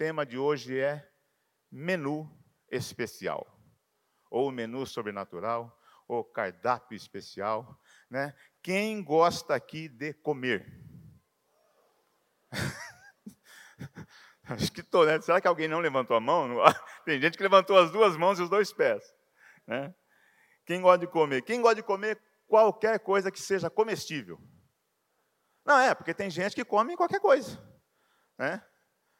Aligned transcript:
tema 0.00 0.24
de 0.24 0.38
hoje 0.38 0.80
é 0.80 1.06
menu 1.70 2.26
especial, 2.70 3.46
ou 4.30 4.50
menu 4.50 4.86
sobrenatural, 4.86 5.78
ou 6.08 6.24
cardápio 6.24 6.96
especial, 6.96 7.78
né? 8.08 8.34
Quem 8.62 9.04
gosta 9.04 9.54
aqui 9.54 9.90
de 9.90 10.14
comer? 10.14 10.66
Acho 14.48 14.72
que 14.72 14.80
estou, 14.80 15.04
né? 15.04 15.20
Será 15.20 15.38
que 15.38 15.46
alguém 15.46 15.68
não 15.68 15.80
levantou 15.80 16.16
a 16.16 16.20
mão? 16.20 16.48
Tem 17.04 17.20
gente 17.20 17.36
que 17.36 17.42
levantou 17.42 17.76
as 17.76 17.90
duas 17.90 18.16
mãos 18.16 18.38
e 18.38 18.42
os 18.42 18.48
dois 18.48 18.72
pés. 18.72 19.04
Né? 19.66 19.94
Quem 20.64 20.80
gosta 20.80 21.04
de 21.04 21.12
comer? 21.12 21.42
Quem 21.42 21.60
gosta 21.60 21.74
de 21.74 21.82
comer 21.82 22.18
qualquer 22.48 23.00
coisa 23.00 23.30
que 23.30 23.38
seja 23.38 23.68
comestível? 23.68 24.40
Não, 25.62 25.78
é, 25.78 25.94
porque 25.94 26.14
tem 26.14 26.30
gente 26.30 26.54
que 26.54 26.64
come 26.64 26.96
qualquer 26.96 27.20
coisa. 27.20 27.62
Né? 28.38 28.64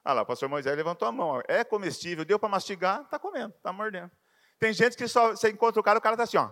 Ah 0.05 0.13
lá, 0.13 0.23
o 0.23 0.27
pastor 0.27 0.49
Moisés 0.49 0.77
levantou 0.77 1.07
a 1.07 1.13
mão. 1.13 1.43
É 1.47 1.63
comestível, 1.63 2.25
deu 2.25 2.39
para 2.39 2.49
mastigar, 2.49 3.03
está 3.03 3.19
comendo, 3.19 3.55
está 3.55 3.73
mordendo. 3.73 4.11
Tem 4.59 4.73
gente 4.73 4.97
que 4.97 5.07
só, 5.09 5.31
você 5.31 5.51
encontra 5.51 5.81
o 5.81 5.85
cara, 5.85 5.99
o 5.99 6.03
cara 6.03 6.15
está 6.15 6.25
assim, 6.25 6.37
ó. 6.37 6.51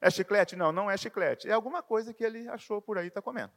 É 0.00 0.10
chiclete? 0.10 0.54
Não, 0.54 0.70
não 0.70 0.90
é 0.90 0.96
chiclete. 0.96 1.48
É 1.48 1.52
alguma 1.52 1.82
coisa 1.82 2.12
que 2.12 2.22
ele 2.22 2.46
achou 2.48 2.82
por 2.82 2.98
aí 2.98 3.06
e 3.06 3.08
está 3.08 3.22
comendo. 3.22 3.52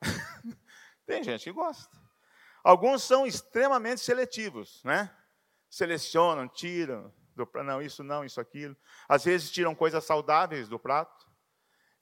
tem 1.06 1.22
gente 1.22 1.44
que 1.44 1.52
gosta. 1.52 1.94
Alguns 2.64 3.02
são 3.02 3.26
extremamente 3.26 4.00
seletivos, 4.00 4.82
né? 4.84 5.14
Selecionam, 5.68 6.48
tiram, 6.48 7.12
do, 7.34 7.48
não, 7.62 7.80
isso 7.80 8.02
não, 8.02 8.24
isso 8.24 8.40
aquilo. 8.40 8.76
Às 9.08 9.24
vezes 9.24 9.50
tiram 9.50 9.74
coisas 9.74 10.04
saudáveis 10.04 10.68
do 10.68 10.78
prato. 10.78 11.26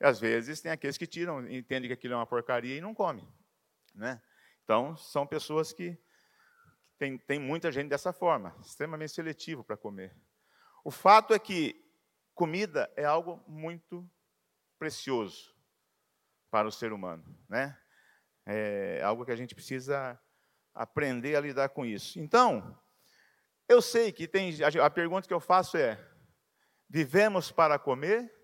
E 0.01 0.05
às 0.05 0.21
vezes 0.21 0.61
tem 0.61 0.71
aqueles 0.71 0.97
que 0.97 1.07
tiram, 1.07 1.49
entendem 1.51 1.89
que 1.89 1.95
aquilo 1.95 2.15
é 2.15 2.17
uma 2.17 2.27
porcaria 2.27 2.77
e 2.77 2.81
não 2.81 2.95
comem. 2.95 3.27
Né? 3.95 4.21
Então, 4.67 4.97
são 4.97 5.25
pessoas 5.25 5.73
que 5.73 5.97
tem, 6.99 7.17
tem 7.17 7.39
muita 7.39 7.71
gente 7.71 7.89
dessa 7.89 8.13
forma, 8.13 8.53
extremamente 8.61 9.13
seletivo 9.13 9.63
para 9.63 9.77
comer. 9.77 10.13
O 10.85 10.91
fato 10.91 11.33
é 11.33 11.39
que 11.39 11.89
comida 12.35 12.93
é 12.97 13.05
algo 13.05 13.45
muito 13.47 14.05
precioso 14.77 15.55
para 16.51 16.67
o 16.67 16.73
ser 16.73 16.93
humano, 16.93 17.25
né? 17.49 17.81
É 18.45 19.01
algo 19.05 19.25
que 19.25 19.31
a 19.31 19.37
gente 19.37 19.55
precisa 19.55 20.21
aprender 20.75 21.37
a 21.37 21.41
lidar 21.41 21.69
com 21.69 21.87
isso. 21.87 22.19
Então, 22.19 22.77
eu 23.69 23.81
sei 23.81 24.11
que 24.11 24.27
tem. 24.27 24.53
A 24.65 24.91
pergunta 24.91 25.29
que 25.29 25.35
eu 25.35 25.41
faço 25.41 25.77
é: 25.77 25.97
vivemos 26.89 27.53
para 27.53 27.79
comer 27.79 28.35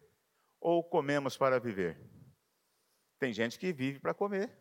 ou 0.61 0.85
comemos 0.85 1.37
para 1.37 1.59
viver? 1.59 2.01
Tem 3.19 3.33
gente 3.33 3.59
que 3.59 3.73
vive 3.73 3.99
para 3.99 4.15
comer, 4.15 4.57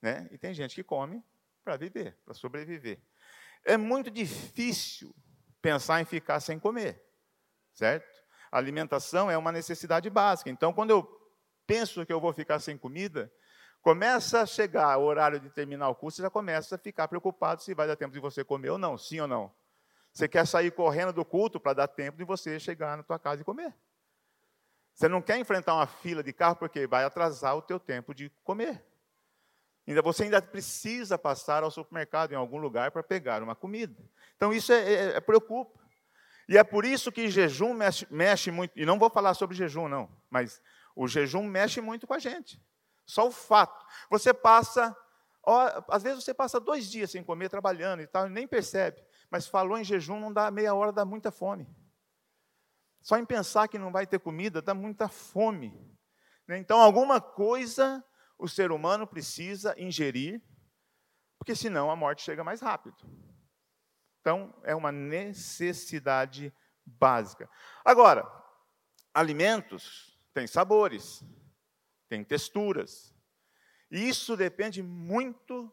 né? 0.00 0.28
E 0.30 0.38
tem 0.38 0.54
gente 0.54 0.74
que 0.74 0.82
come 0.82 1.24
para 1.64 1.76
viver, 1.76 2.18
para 2.24 2.34
sobreviver. 2.34 3.00
É 3.64 3.76
muito 3.76 4.10
difícil 4.10 5.14
pensar 5.60 6.00
em 6.00 6.04
ficar 6.04 6.40
sem 6.40 6.58
comer, 6.58 7.02
certo? 7.72 8.08
A 8.50 8.58
alimentação 8.58 9.30
é 9.30 9.36
uma 9.36 9.52
necessidade 9.52 10.08
básica. 10.08 10.50
Então, 10.50 10.72
quando 10.72 10.90
eu 10.90 11.02
penso 11.66 12.04
que 12.04 12.12
eu 12.12 12.20
vou 12.20 12.32
ficar 12.32 12.58
sem 12.58 12.76
comida, 12.76 13.30
Começa 13.82 14.42
a 14.42 14.46
chegar 14.46 14.98
o 14.98 15.04
horário 15.04 15.40
de 15.40 15.48
terminar 15.48 15.88
o 15.88 15.94
curso, 15.94 16.16
você 16.16 16.22
já 16.22 16.30
começa 16.30 16.74
a 16.74 16.78
ficar 16.78 17.08
preocupado 17.08 17.62
se 17.62 17.74
vai 17.74 17.86
dar 17.86 17.96
tempo 17.96 18.12
de 18.12 18.20
você 18.20 18.44
comer 18.44 18.70
ou 18.70 18.78
não, 18.78 18.98
sim 18.98 19.20
ou 19.20 19.26
não. 19.26 19.50
Você 20.12 20.28
quer 20.28 20.46
sair 20.46 20.70
correndo 20.70 21.14
do 21.14 21.24
culto 21.24 21.58
para 21.58 21.72
dar 21.72 21.88
tempo 21.88 22.18
de 22.18 22.24
você 22.24 22.60
chegar 22.60 22.96
na 22.96 23.02
tua 23.02 23.18
casa 23.18 23.40
e 23.40 23.44
comer. 23.44 23.74
Você 24.92 25.08
não 25.08 25.22
quer 25.22 25.38
enfrentar 25.38 25.74
uma 25.74 25.86
fila 25.86 26.22
de 26.22 26.30
carro 26.30 26.56
porque 26.56 26.86
vai 26.86 27.04
atrasar 27.04 27.56
o 27.56 27.62
teu 27.62 27.80
tempo 27.80 28.14
de 28.14 28.28
comer. 28.44 28.84
Ainda 29.90 30.02
você 30.02 30.22
ainda 30.22 30.40
precisa 30.40 31.18
passar 31.18 31.64
ao 31.64 31.70
supermercado 31.70 32.30
em 32.30 32.36
algum 32.36 32.58
lugar 32.58 32.92
para 32.92 33.02
pegar 33.02 33.42
uma 33.42 33.56
comida. 33.56 34.00
Então 34.36 34.52
isso 34.52 34.72
é, 34.72 34.92
é, 34.92 35.04
é 35.16 35.20
preocupa. 35.20 35.80
E 36.48 36.56
é 36.56 36.62
por 36.62 36.84
isso 36.84 37.10
que 37.10 37.28
jejum 37.28 37.74
mexe, 37.74 38.06
mexe 38.08 38.52
muito. 38.52 38.72
E 38.78 38.86
não 38.86 39.00
vou 39.00 39.10
falar 39.10 39.34
sobre 39.34 39.56
jejum 39.56 39.88
não, 39.88 40.08
mas 40.30 40.62
o 40.94 41.08
jejum 41.08 41.42
mexe 41.42 41.80
muito 41.80 42.06
com 42.06 42.14
a 42.14 42.20
gente. 42.20 42.64
Só 43.04 43.26
o 43.26 43.32
fato. 43.32 43.84
Você 44.08 44.32
passa, 44.32 44.96
ó, 45.42 45.82
às 45.88 46.04
vezes 46.04 46.22
você 46.22 46.32
passa 46.32 46.60
dois 46.60 46.88
dias 46.88 47.10
sem 47.10 47.24
comer, 47.24 47.48
trabalhando 47.48 48.00
e 48.00 48.06
tal, 48.06 48.28
e 48.28 48.30
nem 48.30 48.46
percebe. 48.46 49.02
Mas 49.28 49.48
falou 49.48 49.76
em 49.76 49.82
jejum, 49.82 50.20
não 50.20 50.32
dá 50.32 50.52
meia 50.52 50.72
hora, 50.72 50.92
dá 50.92 51.04
muita 51.04 51.32
fome. 51.32 51.68
Só 53.02 53.18
em 53.18 53.24
pensar 53.24 53.66
que 53.66 53.76
não 53.76 53.90
vai 53.90 54.06
ter 54.06 54.20
comida, 54.20 54.62
dá 54.62 54.72
muita 54.72 55.08
fome. 55.08 55.74
Né? 56.46 56.58
Então, 56.58 56.80
alguma 56.80 57.20
coisa 57.20 58.04
o 58.40 58.48
ser 58.48 58.72
humano 58.72 59.06
precisa 59.06 59.74
ingerir, 59.78 60.42
porque 61.38 61.54
senão 61.54 61.90
a 61.90 61.96
morte 61.96 62.22
chega 62.22 62.42
mais 62.42 62.60
rápido. 62.60 62.96
Então, 64.20 64.54
é 64.64 64.74
uma 64.74 64.92
necessidade 64.92 66.52
básica. 66.84 67.48
Agora, 67.84 68.26
alimentos 69.14 70.18
têm 70.34 70.46
sabores 70.46 71.24
tem 72.10 72.24
texturas. 72.24 73.14
E 73.88 74.08
isso 74.08 74.36
depende 74.36 74.82
muito 74.82 75.72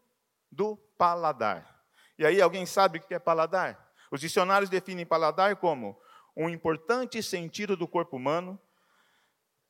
do 0.51 0.77
paladar. 0.97 1.83
E 2.17 2.25
aí, 2.25 2.39
alguém 2.39 2.65
sabe 2.65 2.99
o 2.99 3.01
que 3.01 3.13
é 3.13 3.19
paladar? 3.19 3.91
Os 4.11 4.21
dicionários 4.21 4.69
definem 4.69 5.05
paladar 5.05 5.55
como 5.57 5.99
um 6.35 6.47
importante 6.47 7.21
sentido 7.23 7.75
do 7.75 7.87
corpo 7.87 8.15
humano 8.15 8.61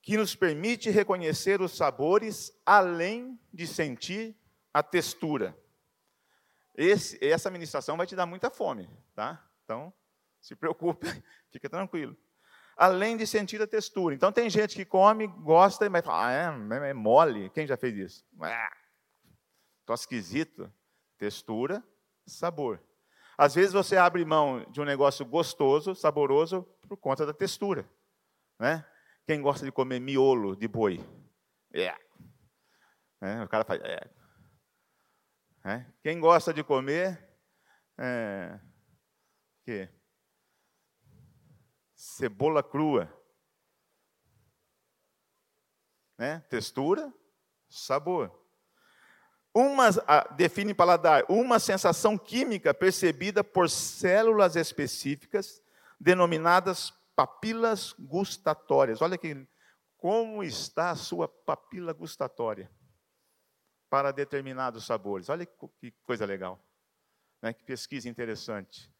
que 0.07 0.16
nos 0.16 0.34
permite 0.34 0.90
reconhecer 0.90 1.62
os 1.62 1.75
sabores 1.75 2.57
além 2.66 3.38
de 3.51 3.68
sentir 3.68 4.38
a 4.73 4.81
textura. 4.81 5.53
Esse, 6.73 7.22
essa 7.22 7.51
ministração 7.51 7.97
vai 7.97 8.07
te 8.07 8.16
dar 8.16 8.25
muita 8.25 8.50
fome, 8.50 8.90
tá? 9.13 9.46
Então, 9.66 9.94
se 10.40 10.56
preocupe, 10.56 11.06
fica 11.51 11.69
tranquilo 11.69 12.16
além 12.78 13.17
de 13.17 13.25
sentir 13.25 13.59
a 13.59 13.66
textura. 13.67 14.13
Então 14.13 14.31
tem 14.31 14.50
gente 14.50 14.75
que 14.75 14.85
come, 14.85 15.25
gosta, 15.25 15.90
mas 15.90 16.06
fala, 16.06 16.28
ah, 16.28 16.31
é, 16.31 16.90
é 16.90 16.94
mole. 16.94 17.50
Quem 17.50 17.66
já 17.66 17.75
fez 17.75 17.97
isso? 17.97 18.25
Estou 19.81 19.96
esquisito. 19.96 20.72
Textura, 21.17 21.84
sabor. 22.23 22.79
Às 23.35 23.56
vezes 23.56 23.73
você 23.73 23.97
abre 23.97 24.23
mão 24.23 24.63
de 24.69 24.79
um 24.79 24.85
negócio 24.85 25.25
gostoso, 25.25 25.96
saboroso, 25.96 26.62
por 26.88 26.97
conta 26.97 27.25
da 27.25 27.34
textura. 27.34 27.90
Né? 28.59 28.85
Quem 29.28 29.42
gosta 29.42 29.66
de 29.66 29.74
comer 29.74 30.00
miolo 30.00 30.56
de 30.56 30.70
boi? 30.70 31.06
É. 31.74 31.94
É, 33.20 33.44
o 33.44 33.50
cara 33.50 33.66
faz. 33.66 33.82
É. 33.84 34.10
É. 35.66 35.86
Quem 36.02 36.18
gosta 36.18 36.54
de 36.54 36.64
comer. 36.64 37.28
É, 37.98 38.58
que? 39.66 39.90
cebola 41.94 42.64
crua. 42.64 43.12
Né? 46.18 46.40
Textura, 46.50 47.14
sabor. 47.70 48.32
Uma, 49.54 49.90
define 50.38 50.74
paladar, 50.74 51.26
uma 51.28 51.59
sensação 51.59 52.18
química 52.18 52.74
percebida 52.74 53.44
por 53.44 53.70
células 53.70 54.56
específicas, 54.56 55.62
denominadas 56.00 56.94
papilas 57.17 57.94
gustatórias. 57.94 59.01
Olha 59.01 59.16
aqui, 59.16 59.47
como 59.97 60.44
está 60.44 60.91
a 60.91 60.95
sua 60.95 61.28
papila 61.28 61.91
gustatória 61.91 62.72
para 63.89 64.11
determinados 64.11 64.85
sabores. 64.85 65.28
Olha 65.28 65.44
que 65.44 65.91
coisa 66.03 66.28
legal, 66.28 66.63
né? 67.41 67.53
que 67.53 67.63
pesquisa 67.63 68.07
interessante. 68.07 68.94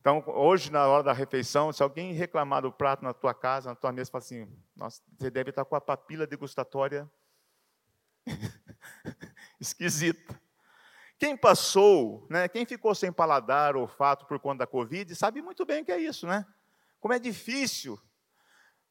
Então, 0.00 0.24
hoje, 0.26 0.72
na 0.72 0.86
hora 0.86 1.02
da 1.02 1.12
refeição, 1.12 1.70
se 1.70 1.82
alguém 1.82 2.14
reclamar 2.14 2.62
do 2.62 2.72
prato 2.72 3.04
na 3.04 3.12
tua 3.12 3.34
casa, 3.34 3.68
na 3.68 3.76
tua 3.76 3.92
mesa, 3.92 4.10
fala 4.10 4.24
assim: 4.24 4.48
Nossa, 4.74 5.02
você 5.18 5.30
deve 5.30 5.50
estar 5.50 5.66
com 5.66 5.76
a 5.76 5.80
papila 5.80 6.26
degustatória 6.26 7.10
esquisita. 9.60 10.40
Quem 11.18 11.36
passou, 11.36 12.26
né, 12.30 12.48
quem 12.48 12.64
ficou 12.64 12.94
sem 12.94 13.12
paladar 13.12 13.76
ou 13.76 13.82
olfato 13.82 14.24
por 14.24 14.38
conta 14.38 14.60
da 14.60 14.66
Covid, 14.66 15.14
sabe 15.14 15.42
muito 15.42 15.66
bem 15.66 15.82
o 15.82 15.84
que 15.84 15.92
é 15.92 16.00
isso, 16.00 16.26
né? 16.26 16.46
Como 17.00 17.14
é 17.14 17.18
difícil, 17.18 18.00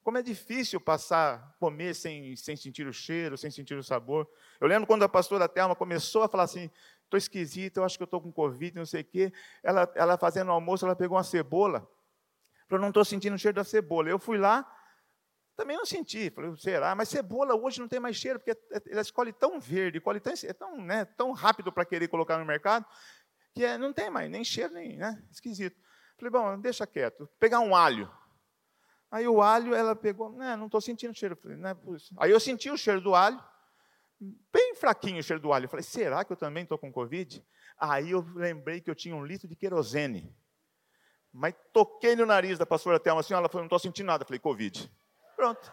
como 0.03 0.17
é 0.17 0.21
difícil 0.21 0.79
passar, 0.79 1.55
comer 1.59 1.93
sem, 1.93 2.35
sem 2.37 2.55
sentir 2.55 2.87
o 2.87 2.93
cheiro, 2.93 3.37
sem 3.37 3.51
sentir 3.51 3.75
o 3.75 3.83
sabor. 3.83 4.25
Eu 4.59 4.67
lembro 4.67 4.87
quando 4.87 5.03
a 5.03 5.09
pastora 5.09 5.49
Thelma 5.49 5.75
começou 5.75 6.23
a 6.23 6.29
falar 6.29 6.43
assim: 6.43 6.71
estou 7.03 7.17
esquisito, 7.17 7.77
eu 7.77 7.83
acho 7.83 7.97
que 7.97 8.03
eu 8.03 8.05
estou 8.05 8.21
com 8.21 8.31
Covid, 8.31 8.77
não 8.77 8.85
sei 8.85 9.01
o 9.01 9.05
quê. 9.05 9.33
Ela, 9.61 9.91
ela 9.95 10.17
fazendo 10.17 10.47
o 10.47 10.51
almoço, 10.51 10.85
ela 10.85 10.95
pegou 10.95 11.17
uma 11.17 11.23
cebola. 11.23 11.85
Falou, 12.69 12.81
não 12.81 12.89
estou 12.89 13.03
sentindo 13.03 13.35
o 13.35 13.37
cheiro 13.37 13.55
da 13.55 13.63
cebola. 13.63 14.09
Eu 14.09 14.19
fui 14.19 14.37
lá, 14.37 14.65
também 15.57 15.75
não 15.75 15.85
senti. 15.85 16.29
Falei, 16.29 16.55
será? 16.57 16.93
Mas 16.95 17.09
cebola 17.09 17.55
hoje 17.55 17.79
não 17.79 17.87
tem 17.87 17.99
mais 17.99 18.15
cheiro, 18.15 18.39
porque 18.39 18.57
ela 18.89 19.01
escolhe 19.01 19.33
tão 19.33 19.59
verde, 19.59 19.97
escolhe 19.97 20.19
tão, 20.19 20.31
é 20.31 20.53
tão, 20.53 20.77
né, 20.81 21.03
tão 21.03 21.31
rápido 21.31 21.71
para 21.71 21.83
querer 21.83 22.07
colocar 22.07 22.37
no 22.37 22.45
mercado, 22.45 22.85
que 23.53 23.65
é, 23.65 23.77
não 23.77 23.91
tem 23.91 24.09
mais 24.09 24.29
nem 24.29 24.43
cheiro, 24.43 24.73
nem 24.73 24.97
né, 24.97 25.21
esquisito. 25.31 25.75
Falei, 26.17 26.31
bom, 26.31 26.59
deixa 26.59 26.87
quieto. 26.87 27.29
Pegar 27.39 27.59
um 27.59 27.75
alho. 27.75 28.11
Aí 29.09 29.27
o 29.27 29.41
alho, 29.41 29.73
ela 29.73 29.95
pegou, 29.95 30.31
não 30.31 30.65
estou 30.65 30.81
sentindo 30.81 31.17
cheiro. 31.17 31.35
Falei, 31.35 31.57
é 31.57 31.95
isso. 31.95 32.13
Aí 32.17 32.31
eu 32.31 32.39
senti 32.39 32.69
o 32.69 32.77
cheiro 32.77 32.99
do 32.99 33.15
alho, 33.15 33.41
bem 34.19 34.75
fraquinho 34.75 35.19
o 35.19 35.23
cheiro 35.23 35.41
do 35.41 35.53
alho. 35.53 35.65
Eu 35.65 35.69
falei, 35.69 35.83
será 35.83 36.25
que 36.25 36.33
eu 36.33 36.37
também 36.37 36.63
estou 36.63 36.77
com 36.77 36.91
Covid? 36.91 37.45
Aí 37.79 38.11
eu 38.11 38.25
lembrei 38.35 38.81
que 38.81 38.89
eu 38.89 38.95
tinha 38.95 39.15
um 39.15 39.25
litro 39.25 39.47
de 39.47 39.55
querosene. 39.55 40.35
Mas 41.31 41.53
toquei 41.71 42.15
no 42.15 42.25
nariz 42.25 42.57
da 42.57 42.65
pastora 42.65 42.99
Thelma 42.99 43.21
assim, 43.21 43.33
ela 43.33 43.47
falou, 43.47 43.61
não 43.61 43.67
estou 43.67 43.79
sentindo 43.79 44.07
nada. 44.07 44.23
Eu 44.23 44.27
falei, 44.27 44.39
Covid. 44.39 44.91
Pronto. 45.35 45.71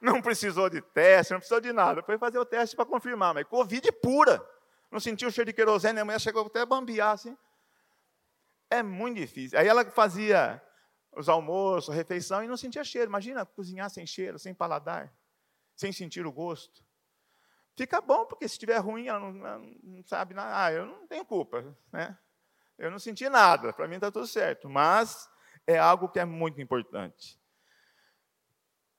Não 0.00 0.20
precisou 0.20 0.68
de 0.68 0.82
teste, 0.82 1.32
não 1.32 1.38
precisou 1.38 1.60
de 1.60 1.72
nada. 1.72 2.02
Foi 2.02 2.18
fazer 2.18 2.38
o 2.38 2.44
teste 2.44 2.74
para 2.74 2.84
confirmar, 2.84 3.32
mas 3.32 3.46
Covid 3.46 3.90
pura. 4.02 4.44
Não 4.90 5.00
sentiu 5.00 5.28
o 5.28 5.30
cheiro 5.30 5.50
de 5.50 5.54
querosene, 5.54 6.00
a 6.00 6.04
mulher 6.04 6.20
chegou 6.20 6.44
até 6.44 6.60
a 6.60 6.66
bambear 6.66 7.12
assim. 7.12 7.36
É 8.78 8.82
muito 8.82 9.18
difícil. 9.18 9.58
Aí 9.58 9.68
ela 9.68 9.84
fazia 9.90 10.62
os 11.12 11.28
almoços, 11.28 11.90
a 11.90 11.94
refeição 11.94 12.42
e 12.42 12.48
não 12.48 12.56
sentia 12.56 12.82
cheiro. 12.82 13.08
Imagina 13.08 13.46
cozinhar 13.46 13.88
sem 13.88 14.06
cheiro, 14.06 14.38
sem 14.38 14.52
paladar, 14.52 15.14
sem 15.76 15.92
sentir 15.92 16.26
o 16.26 16.32
gosto. 16.32 16.84
Fica 17.76 18.00
bom, 18.00 18.24
porque 18.26 18.48
se 18.48 18.54
estiver 18.54 18.78
ruim, 18.78 19.08
ela 19.08 19.20
não, 19.20 19.32
não, 19.82 20.04
sabe 20.04 20.34
nada. 20.34 20.64
Ah, 20.64 20.72
eu 20.72 20.86
não 20.86 21.06
tenho 21.06 21.24
culpa. 21.24 21.76
Né? 21.92 22.16
Eu 22.78 22.90
não 22.90 22.98
senti 22.98 23.28
nada, 23.28 23.72
para 23.72 23.88
mim 23.88 23.96
está 23.96 24.10
tudo 24.10 24.26
certo. 24.26 24.68
Mas 24.68 25.28
é 25.66 25.78
algo 25.78 26.08
que 26.08 26.18
é 26.18 26.24
muito 26.24 26.60
importante. 26.60 27.40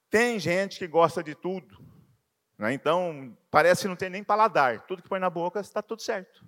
Tem 0.10 0.39
gente 0.39 0.80
que 0.80 0.88
gosta 0.88 1.24
de 1.24 1.36
tudo. 1.36 1.78
Né? 2.57 2.74
Então, 2.74 3.38
parece 3.51 3.83
que 3.83 3.88
não 3.88 3.95
tem 3.95 4.10
nem 4.10 4.24
paladar. 4.24 4.86
Tudo 4.86 5.04
que 5.04 5.10
põe 5.10 5.19
na 5.19 5.30
boca 5.30 5.60
está 5.60 5.81
tudo 5.81 6.01
certo. 6.01 6.45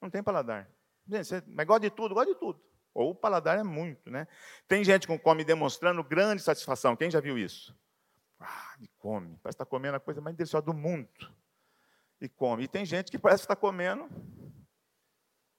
Não 0.00 0.08
tem 0.08 0.22
paladar. 0.22 0.68
Você, 1.10 1.42
mas 1.46 1.66
gosta 1.66 1.80
de 1.80 1.90
tudo, 1.90 2.14
gosta 2.14 2.32
de 2.32 2.38
tudo. 2.38 2.60
Ou 2.94 3.10
o 3.10 3.14
paladar 3.14 3.58
é 3.58 3.62
muito, 3.62 4.10
né? 4.10 4.26
Tem 4.66 4.82
gente 4.84 5.06
que 5.06 5.18
come 5.18 5.44
demonstrando 5.44 6.02
grande 6.02 6.42
satisfação. 6.42 6.96
Quem 6.96 7.10
já 7.10 7.20
viu 7.20 7.38
isso? 7.38 7.76
Ah, 8.38 8.74
e 8.80 8.88
come. 8.98 9.38
Parece 9.42 9.56
que 9.56 9.62
está 9.62 9.66
comendo 9.66 9.96
a 9.96 10.00
coisa 10.00 10.20
mais 10.20 10.34
deliciosa 10.36 10.66
do 10.66 10.74
mundo. 10.74 11.08
E 12.20 12.28
come. 12.28 12.64
E 12.64 12.68
tem 12.68 12.84
gente 12.84 13.10
que 13.10 13.18
parece 13.18 13.42
que 13.42 13.44
está 13.44 13.56
comendo 13.56 14.08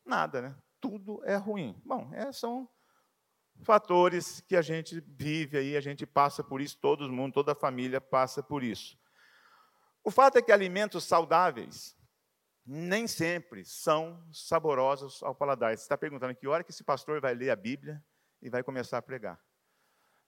nada, 0.05 0.41
né? 0.41 0.55
Tudo 0.79 1.21
é 1.23 1.35
ruim. 1.35 1.79
Bom, 1.85 2.09
é, 2.13 2.31
são 2.31 2.67
fatores 3.63 4.41
que 4.41 4.55
a 4.55 4.61
gente 4.61 4.99
vive 5.07 5.57
aí, 5.57 5.77
a 5.77 5.81
gente 5.81 6.05
passa 6.05 6.43
por 6.43 6.59
isso, 6.59 6.77
todo 6.77 7.11
mundo, 7.11 7.33
toda 7.33 7.51
a 7.51 7.55
família 7.55 8.01
passa 8.01 8.41
por 8.41 8.63
isso. 8.63 8.97
O 10.03 10.09
fato 10.09 10.37
é 10.37 10.41
que 10.41 10.51
alimentos 10.51 11.03
saudáveis 11.03 11.95
nem 12.65 13.07
sempre 13.07 13.65
são 13.65 14.23
saborosos 14.31 15.21
ao 15.23 15.35
paladar. 15.35 15.75
Você 15.75 15.83
está 15.83 15.97
perguntando 15.97 16.35
que 16.35 16.47
hora 16.47 16.63
que 16.63 16.71
esse 16.71 16.83
pastor 16.83 17.19
vai 17.19 17.33
ler 17.33 17.49
a 17.49 17.55
Bíblia 17.55 18.03
e 18.41 18.49
vai 18.49 18.63
começar 18.63 18.97
a 18.97 19.01
pregar. 19.01 19.39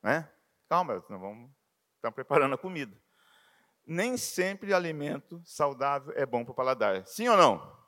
Né? 0.02 0.30
Calma, 0.68 0.96
nós 0.96 1.22
vamos 1.22 1.52
estamos 1.96 2.16
preparando 2.16 2.56
a 2.56 2.58
comida. 2.58 2.96
Nem 3.86 4.18
sempre 4.18 4.74
alimento 4.74 5.42
saudável 5.46 6.14
é 6.16 6.26
bom 6.26 6.44
para 6.44 6.52
o 6.52 6.56
paladar. 6.56 7.06
Sim 7.08 7.30
ou 7.30 7.38
não? 7.38 7.84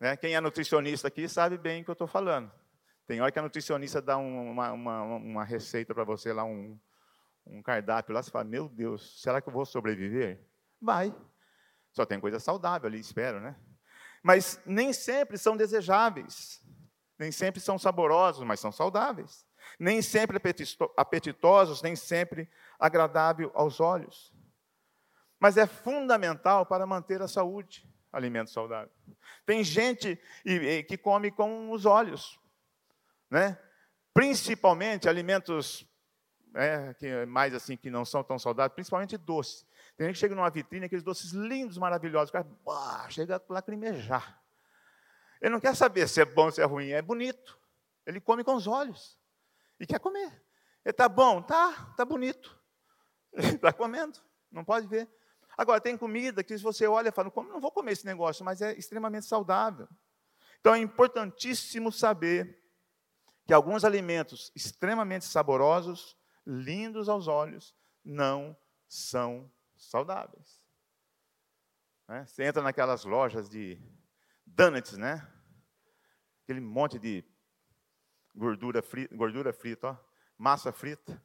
Né? 0.00 0.16
Quem 0.16 0.34
é 0.34 0.40
nutricionista 0.40 1.08
aqui 1.08 1.28
sabe 1.28 1.58
bem 1.58 1.82
o 1.82 1.84
que 1.84 1.90
eu 1.90 1.94
estou 1.94 2.06
falando. 2.06 2.50
Tem 3.06 3.20
hora 3.20 3.30
que 3.30 3.38
a 3.38 3.42
nutricionista 3.42 4.00
dá 4.00 4.16
uma, 4.16 4.72
uma, 4.72 5.02
uma 5.02 5.44
receita 5.44 5.94
para 5.94 6.04
você 6.04 6.32
lá, 6.32 6.44
um, 6.44 6.78
um 7.46 7.62
cardápio 7.62 8.14
lá, 8.14 8.22
você 8.22 8.30
fala, 8.30 8.44
meu 8.44 8.68
Deus, 8.68 9.20
será 9.20 9.42
que 9.42 9.48
eu 9.48 9.52
vou 9.52 9.66
sobreviver? 9.66 10.42
Vai. 10.80 11.14
Só 11.94 12.04
tem 12.04 12.18
coisa 12.18 12.40
saudável 12.40 12.88
ali, 12.88 12.98
espero, 12.98 13.40
né? 13.40 13.56
Mas 14.20 14.60
nem 14.66 14.92
sempre 14.92 15.38
são 15.38 15.56
desejáveis. 15.56 16.60
Nem 17.16 17.30
sempre 17.30 17.60
são 17.60 17.78
saborosos, 17.78 18.44
mas 18.44 18.58
são 18.58 18.72
saudáveis. 18.72 19.46
Nem 19.78 20.02
sempre 20.02 20.36
apetitosos, 20.96 21.80
nem 21.80 21.94
sempre 21.94 22.50
agradável 22.78 23.52
aos 23.54 23.78
olhos. 23.78 24.34
Mas 25.38 25.56
é 25.56 25.66
fundamental 25.66 26.66
para 26.66 26.84
manter 26.84 27.22
a 27.22 27.28
saúde, 27.28 27.88
alimento 28.12 28.50
saudável. 28.50 28.92
Tem 29.46 29.62
gente 29.62 30.18
que 30.88 30.98
come 30.98 31.30
com 31.30 31.70
os 31.70 31.86
olhos, 31.86 32.40
né? 33.30 33.56
Principalmente 34.12 35.08
alimentos 35.08 35.88
é, 36.54 36.94
que 36.94 37.26
mais 37.26 37.54
assim 37.54 37.76
que 37.76 37.90
não 37.90 38.04
são 38.04 38.24
tão 38.24 38.38
saudáveis, 38.38 38.74
principalmente 38.74 39.16
doces. 39.16 39.66
Tem 39.96 40.06
gente 40.06 40.16
que 40.16 40.20
chega 40.20 40.34
numa 40.34 40.50
vitrine, 40.50 40.86
aqueles 40.86 41.04
doces 41.04 41.32
lindos, 41.32 41.78
maravilhosos, 41.78 42.30
o 42.30 42.32
cara 42.32 42.46
bah, 42.64 43.08
chega 43.10 43.36
a 43.36 43.52
lacrimejar. 43.52 44.42
Ele 45.40 45.50
não 45.50 45.60
quer 45.60 45.76
saber 45.76 46.08
se 46.08 46.20
é 46.20 46.24
bom 46.24 46.50
se 46.50 46.60
é 46.60 46.64
ruim, 46.64 46.90
é 46.90 47.02
bonito. 47.02 47.58
Ele 48.06 48.20
come 48.20 48.42
com 48.42 48.54
os 48.54 48.66
olhos 48.66 49.18
e 49.78 49.86
quer 49.86 50.00
comer. 50.00 50.26
Ele 50.84 50.90
está 50.90 51.08
bom, 51.08 51.40
tá, 51.40 51.92
tá 51.96 52.04
bonito. 52.04 52.60
Ele 53.32 53.54
está 53.54 53.72
comendo, 53.72 54.18
não 54.50 54.64
pode 54.64 54.86
ver. 54.86 55.08
Agora, 55.56 55.80
tem 55.80 55.96
comida 55.96 56.42
que 56.42 56.56
se 56.56 56.62
você 56.62 56.86
olha 56.86 57.08
e 57.08 57.12
fala, 57.12 57.32
não 57.48 57.60
vou 57.60 57.70
comer 57.70 57.92
esse 57.92 58.06
negócio, 58.06 58.44
mas 58.44 58.60
é 58.60 58.76
extremamente 58.76 59.26
saudável. 59.26 59.88
Então 60.60 60.74
é 60.74 60.78
importantíssimo 60.78 61.92
saber 61.92 62.62
que 63.46 63.52
alguns 63.52 63.84
alimentos 63.84 64.50
extremamente 64.54 65.24
saborosos, 65.24 66.16
lindos 66.46 67.08
aos 67.08 67.28
olhos, 67.28 67.74
não 68.04 68.56
são 68.88 69.50
saudáveis. 69.84 70.62
Né? 72.08 72.24
Você 72.26 72.44
entra 72.44 72.62
naquelas 72.62 73.04
lojas 73.04 73.48
de 73.48 73.80
donuts, 74.44 74.96
né? 74.96 75.26
Aquele 76.42 76.60
monte 76.60 76.98
de 76.98 77.24
gordura 78.34 78.82
frita, 78.82 79.14
gordura 79.14 79.52
frita 79.52 79.88
ó, 79.88 79.96
massa 80.36 80.72
frita. 80.72 81.22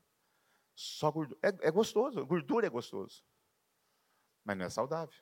Só 0.74 1.12
gordura. 1.12 1.40
É, 1.44 1.68
é 1.68 1.72
gostoso, 1.72 2.26
gordura 2.26 2.68
é 2.68 2.70
gostoso. 2.70 3.24
Mas 4.44 4.58
não 4.58 4.66
é 4.66 4.70
saudável. 4.70 5.22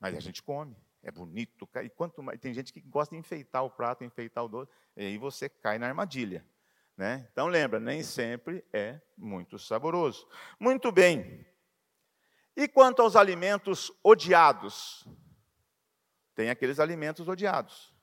Mas 0.00 0.16
a 0.16 0.20
gente 0.20 0.42
come, 0.42 0.76
é 1.00 1.12
bonito. 1.12 1.68
E 1.84 1.88
quanto 1.88 2.22
mais, 2.22 2.40
tem 2.40 2.52
gente 2.52 2.72
que 2.72 2.80
gosta 2.80 3.14
de 3.14 3.20
enfeitar 3.20 3.64
o 3.64 3.70
prato, 3.70 4.02
enfeitar 4.02 4.44
o 4.44 4.48
doce, 4.48 4.72
e 4.96 5.06
aí 5.06 5.18
você 5.18 5.48
cai 5.48 5.78
na 5.78 5.86
armadilha. 5.86 6.44
Né? 6.96 7.28
Então 7.32 7.46
lembra, 7.46 7.78
nem 7.78 8.02
sempre 8.02 8.64
é 8.72 9.00
muito 9.16 9.41
saboroso. 9.58 10.28
Muito 10.58 10.90
bem. 10.92 11.46
E 12.56 12.68
quanto 12.68 13.02
aos 13.02 13.16
alimentos 13.16 13.92
odiados? 14.02 15.06
Tem 16.34 16.50
aqueles 16.50 16.78
alimentos 16.78 17.28
odiados. 17.28 17.94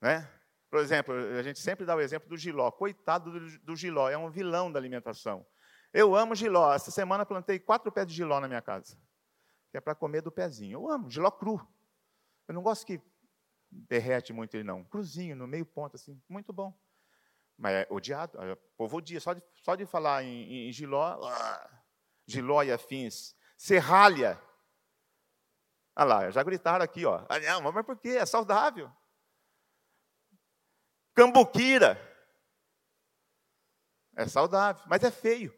Né? 0.00 0.28
Por 0.70 0.80
exemplo, 0.80 1.14
a 1.14 1.42
gente 1.42 1.58
sempre 1.58 1.84
dá 1.84 1.94
o 1.94 2.00
exemplo 2.00 2.28
do 2.28 2.36
giló. 2.36 2.70
Coitado 2.70 3.30
do, 3.30 3.58
do 3.60 3.76
giló, 3.76 4.08
é 4.08 4.16
um 4.16 4.30
vilão 4.30 4.70
da 4.70 4.78
alimentação. 4.78 5.46
Eu 5.92 6.16
amo 6.16 6.34
giló. 6.34 6.72
Essa 6.72 6.90
semana 6.90 7.26
plantei 7.26 7.58
quatro 7.58 7.92
pés 7.92 8.06
de 8.06 8.14
giló 8.14 8.40
na 8.40 8.48
minha 8.48 8.62
casa. 8.62 8.96
Que 9.70 9.78
é 9.78 9.80
para 9.80 9.94
comer 9.94 10.22
do 10.22 10.32
pezinho. 10.32 10.78
Eu 10.78 10.88
amo, 10.90 11.10
giló 11.10 11.30
cru. 11.30 11.60
Eu 12.48 12.54
não 12.54 12.62
gosto 12.62 12.86
que 12.86 13.00
derrete 13.70 14.32
muito 14.32 14.54
ele, 14.54 14.64
não. 14.64 14.84
Cruzinho, 14.84 15.36
no 15.36 15.46
meio 15.46 15.64
ponto, 15.64 15.96
assim, 15.96 16.20
muito 16.28 16.52
bom. 16.52 16.76
Mas 17.62 17.74
é 17.74 17.86
odiado. 17.88 18.36
O 18.40 18.56
povo 18.76 18.96
odia. 18.96 19.20
Só 19.20 19.32
de, 19.32 19.42
só 19.62 19.76
de 19.76 19.86
falar 19.86 20.24
em, 20.24 20.68
em 20.68 20.72
Giló, 20.72 21.24
ah, 21.24 21.70
Giló 22.26 22.60
e 22.64 22.72
afins. 22.72 23.36
Serralha. 23.56 24.36
Olha 25.94 26.04
lá, 26.04 26.30
já 26.32 26.42
gritaram 26.42 26.84
aqui, 26.84 27.06
ó. 27.06 27.24
Ah, 27.28 27.38
não, 27.38 27.70
mas 27.70 27.86
por 27.86 27.96
quê? 27.96 28.16
É 28.16 28.26
saudável. 28.26 28.90
Cambuquira. 31.14 31.96
É 34.16 34.26
saudável, 34.26 34.82
mas 34.88 35.04
é 35.04 35.10
feio. 35.12 35.56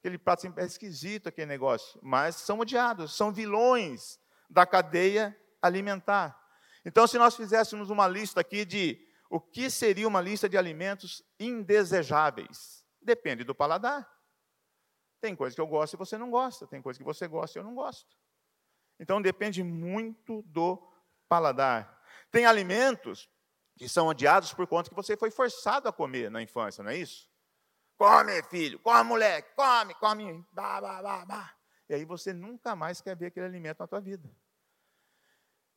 Aquele 0.00 0.18
prato 0.18 0.52
é 0.58 0.66
esquisito, 0.66 1.30
aquele 1.30 1.46
negócio. 1.46 1.98
Mas 2.02 2.36
são 2.36 2.58
odiados, 2.58 3.16
são 3.16 3.32
vilões 3.32 4.20
da 4.50 4.66
cadeia 4.66 5.34
alimentar. 5.62 6.38
Então, 6.84 7.06
se 7.06 7.16
nós 7.16 7.34
fizéssemos 7.34 7.88
uma 7.88 8.06
lista 8.06 8.42
aqui 8.42 8.66
de 8.66 9.05
o 9.30 9.40
que 9.40 9.70
seria 9.70 10.06
uma 10.06 10.20
lista 10.20 10.48
de 10.48 10.56
alimentos 10.56 11.22
indesejáveis? 11.38 12.84
Depende 13.00 13.44
do 13.44 13.54
paladar. 13.54 14.10
Tem 15.20 15.34
coisa 15.34 15.54
que 15.54 15.60
eu 15.60 15.66
gosto 15.66 15.94
e 15.94 15.96
você 15.96 16.16
não 16.18 16.30
gosta, 16.30 16.66
tem 16.66 16.82
coisa 16.82 16.98
que 16.98 17.04
você 17.04 17.26
gosta 17.26 17.58
e 17.58 17.60
eu 17.60 17.64
não 17.64 17.74
gosto. 17.74 18.16
Então 18.98 19.20
depende 19.20 19.62
muito 19.62 20.42
do 20.42 20.80
paladar. 21.28 22.02
Tem 22.30 22.46
alimentos 22.46 23.28
que 23.76 23.88
são 23.88 24.06
odiados 24.06 24.54
por 24.54 24.66
conta 24.66 24.88
que 24.88 24.96
você 24.96 25.16
foi 25.16 25.30
forçado 25.30 25.88
a 25.88 25.92
comer 25.92 26.30
na 26.30 26.42
infância, 26.42 26.82
não 26.82 26.90
é 26.90 26.96
isso? 26.96 27.28
Come, 27.98 28.42
filho, 28.44 28.78
come, 28.78 29.04
moleque, 29.04 29.54
come, 29.54 29.94
come, 29.94 30.44
bah, 30.52 30.80
bah, 30.80 31.02
bah, 31.02 31.24
bah. 31.24 31.56
E 31.88 31.94
aí 31.94 32.04
você 32.04 32.32
nunca 32.32 32.74
mais 32.74 33.00
quer 33.00 33.16
ver 33.16 33.26
aquele 33.26 33.46
alimento 33.46 33.78
na 33.80 33.86
tua 33.86 34.00
vida. 34.00 34.28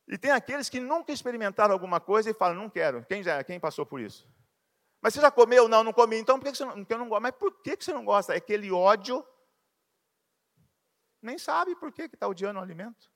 E 0.08 0.18
tem 0.18 0.30
aqueles 0.30 0.68
que 0.68 0.80
nunca 0.80 1.12
experimentaram 1.12 1.72
alguma 1.72 2.00
coisa 2.00 2.30
e 2.30 2.34
falam, 2.34 2.56
não 2.56 2.70
quero. 2.70 3.04
Quem 3.06 3.22
já, 3.22 3.42
quem 3.44 3.60
passou 3.60 3.86
por 3.86 4.00
isso? 4.00 4.28
Mas 5.00 5.14
você 5.14 5.20
já 5.20 5.30
comeu? 5.30 5.68
Não, 5.68 5.82
não 5.82 5.92
comi. 5.92 6.16
Então 6.16 6.38
por 6.38 6.44
que 6.44 6.56
você 6.56 6.64
não, 6.64 6.86
eu 6.88 6.98
não 6.98 7.08
gosto? 7.08 7.22
Mas 7.22 7.32
por 7.32 7.62
que 7.62 7.76
você 7.78 7.92
não 7.92 8.04
gosta? 8.04 8.34
É 8.34 8.36
aquele 8.36 8.70
ódio. 8.70 9.26
Nem 11.22 11.38
sabe 11.38 11.76
por 11.76 11.92
que 11.92 12.02
está 12.02 12.26
odiando 12.26 12.58
o 12.58 12.62
alimento. 12.62 13.10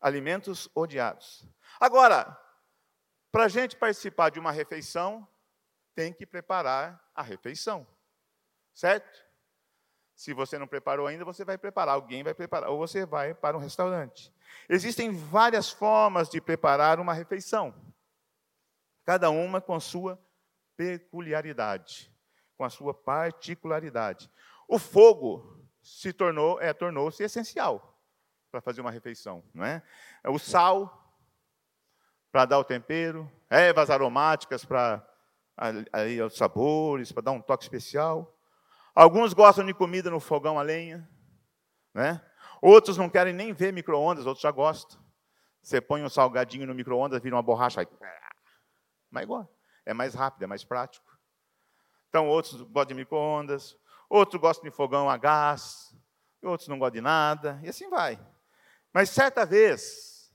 Alimentos 0.00 0.68
odiados. 0.74 1.46
Agora, 1.80 2.38
para 3.30 3.44
a 3.44 3.48
gente 3.48 3.76
participar 3.76 4.30
de 4.30 4.38
uma 4.38 4.52
refeição, 4.52 5.26
tem 5.94 6.12
que 6.12 6.26
preparar 6.26 7.02
a 7.14 7.22
refeição. 7.22 7.86
Certo? 8.74 9.24
Se 10.14 10.32
você 10.32 10.58
não 10.58 10.66
preparou 10.66 11.06
ainda, 11.06 11.24
você 11.24 11.44
vai 11.44 11.56
preparar, 11.56 11.94
alguém 11.94 12.22
vai 12.22 12.34
preparar, 12.34 12.70
ou 12.70 12.78
você 12.78 13.06
vai 13.06 13.34
para 13.34 13.56
um 13.56 13.60
restaurante. 13.60 14.33
Existem 14.68 15.12
várias 15.12 15.70
formas 15.70 16.28
de 16.28 16.40
preparar 16.40 16.98
uma 16.98 17.12
refeição, 17.12 17.74
cada 19.04 19.30
uma 19.30 19.60
com 19.60 19.78
sua 19.78 20.18
peculiaridade, 20.76 22.10
com 22.56 22.64
a 22.64 22.70
sua 22.70 22.94
particularidade. 22.94 24.30
O 24.66 24.78
fogo 24.78 25.62
se 25.82 26.12
tornou, 26.12 26.60
é, 26.60 26.72
tornou-se 26.72 27.22
essencial 27.22 28.00
para 28.50 28.60
fazer 28.60 28.80
uma 28.80 28.90
refeição, 28.90 29.44
não 29.52 29.64
é? 29.64 29.82
O 30.26 30.38
sal 30.38 31.00
para 32.32 32.46
dar 32.46 32.58
o 32.58 32.64
tempero, 32.64 33.30
ervas 33.48 33.90
aromáticas 33.90 34.64
para 34.64 35.06
aí 35.92 36.20
os 36.20 36.36
sabores, 36.36 37.12
para 37.12 37.22
dar 37.22 37.30
um 37.30 37.40
toque 37.40 37.62
especial. 37.62 38.36
Alguns 38.92 39.32
gostam 39.32 39.64
de 39.64 39.72
comida 39.72 40.10
no 40.10 40.18
fogão 40.18 40.58
a 40.58 40.62
lenha, 40.62 41.08
né? 41.92 42.20
Outros 42.66 42.96
não 42.96 43.10
querem 43.10 43.34
nem 43.34 43.52
ver 43.52 43.74
micro-ondas, 43.74 44.24
outros 44.24 44.40
já 44.40 44.50
gostam. 44.50 44.98
Você 45.60 45.82
põe 45.82 46.02
um 46.02 46.08
salgadinho 46.08 46.66
no 46.66 46.74
micro-ondas, 46.74 47.20
vira 47.20 47.36
uma 47.36 47.42
borracha, 47.42 47.82
aí... 47.82 47.88
mas 49.10 49.20
é 49.20 49.24
igual, 49.24 49.54
é 49.84 49.92
mais 49.92 50.14
rápido, 50.14 50.44
é 50.44 50.46
mais 50.46 50.64
prático. 50.64 51.04
Então, 52.08 52.26
outros 52.26 52.62
gostam 52.62 52.86
de 52.86 52.94
micro-ondas, 52.94 53.76
outros 54.08 54.40
gostam 54.40 54.64
de 54.64 54.74
fogão 54.74 55.10
a 55.10 55.18
gás, 55.18 55.94
outros 56.42 56.66
não 56.66 56.78
gostam 56.78 56.94
de 56.94 57.00
nada, 57.02 57.60
e 57.62 57.68
assim 57.68 57.90
vai. 57.90 58.18
Mas 58.94 59.10
certa 59.10 59.44
vez, 59.44 60.32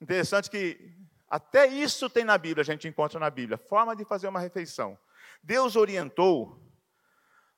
interessante 0.00 0.50
que 0.50 0.96
até 1.28 1.68
isso 1.68 2.10
tem 2.10 2.24
na 2.24 2.36
Bíblia, 2.36 2.62
a 2.62 2.64
gente 2.64 2.88
encontra 2.88 3.20
na 3.20 3.30
Bíblia, 3.30 3.56
forma 3.56 3.94
de 3.94 4.04
fazer 4.04 4.26
uma 4.26 4.40
refeição. 4.40 4.98
Deus 5.44 5.76
orientou 5.76 6.60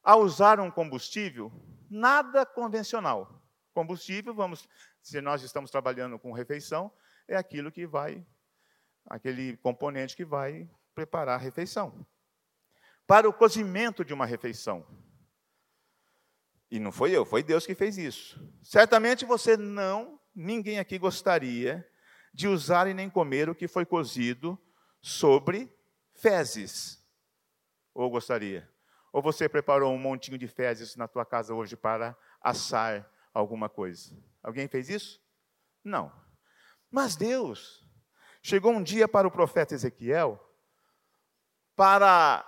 a 0.05 0.15
usar 0.15 0.61
um 0.61 0.71
combustível 0.71 1.51
nada 1.89 2.45
convencional. 2.45 3.38
Combustível, 3.79 4.35
vamos, 4.35 4.69
se 5.01 5.21
nós 5.21 5.41
estamos 5.45 5.71
trabalhando 5.71 6.19
com 6.19 6.33
refeição, 6.33 6.93
é 7.29 7.37
aquilo 7.37 7.71
que 7.71 7.87
vai, 7.87 8.27
aquele 9.07 9.57
componente 9.59 10.17
que 10.17 10.25
vai 10.25 10.69
preparar 10.97 11.37
a 11.37 11.41
refeição. 11.41 12.05
Para 13.07 13.29
o 13.29 13.33
cozimento 13.33 14.05
de 14.05 14.13
uma 14.13 14.27
refeição. 14.27 14.85
E 16.69 16.81
não 16.81 16.91
foi 16.91 17.13
eu, 17.13 17.25
foi 17.25 17.41
Deus 17.41 17.65
que 17.65 17.73
fez 17.73 17.97
isso. 17.97 18.45
Certamente 18.65 19.25
você 19.25 19.57
não, 19.57 20.21
ninguém 20.35 20.81
aqui 20.81 20.99
gostaria 20.99 21.89
de 22.35 22.49
usar 22.49 22.89
e 22.89 22.95
nem 22.95 23.09
comer 23.09 23.49
o 23.49 23.55
que 23.55 23.69
foi 23.69 23.87
cozido 23.87 24.61
sobre 25.01 25.73
fezes. 26.15 27.01
Ou 27.95 28.11
gostaria? 28.11 28.69
Ou 29.13 29.23
você 29.23 29.49
preparou 29.49 29.95
um 29.95 29.99
montinho 29.99 30.37
de 30.37 30.49
fezes 30.49 30.97
na 30.97 31.07
tua 31.07 31.25
casa 31.25 31.55
hoje 31.55 31.77
para 31.77 32.19
assar 32.43 33.09
alguma 33.39 33.69
coisa? 33.69 34.17
Alguém 34.43 34.69
fez 34.69 34.89
isso? 34.89 35.23
Não. 35.85 36.13
Mas 36.91 37.17
Deus 37.17 37.87
chegou 38.43 38.73
um 38.73 38.83
dia 38.83 39.07
para 39.07 39.29
o 39.29 39.31
profeta 39.31 39.75
Ezequiel 39.75 40.43
para 41.77 42.45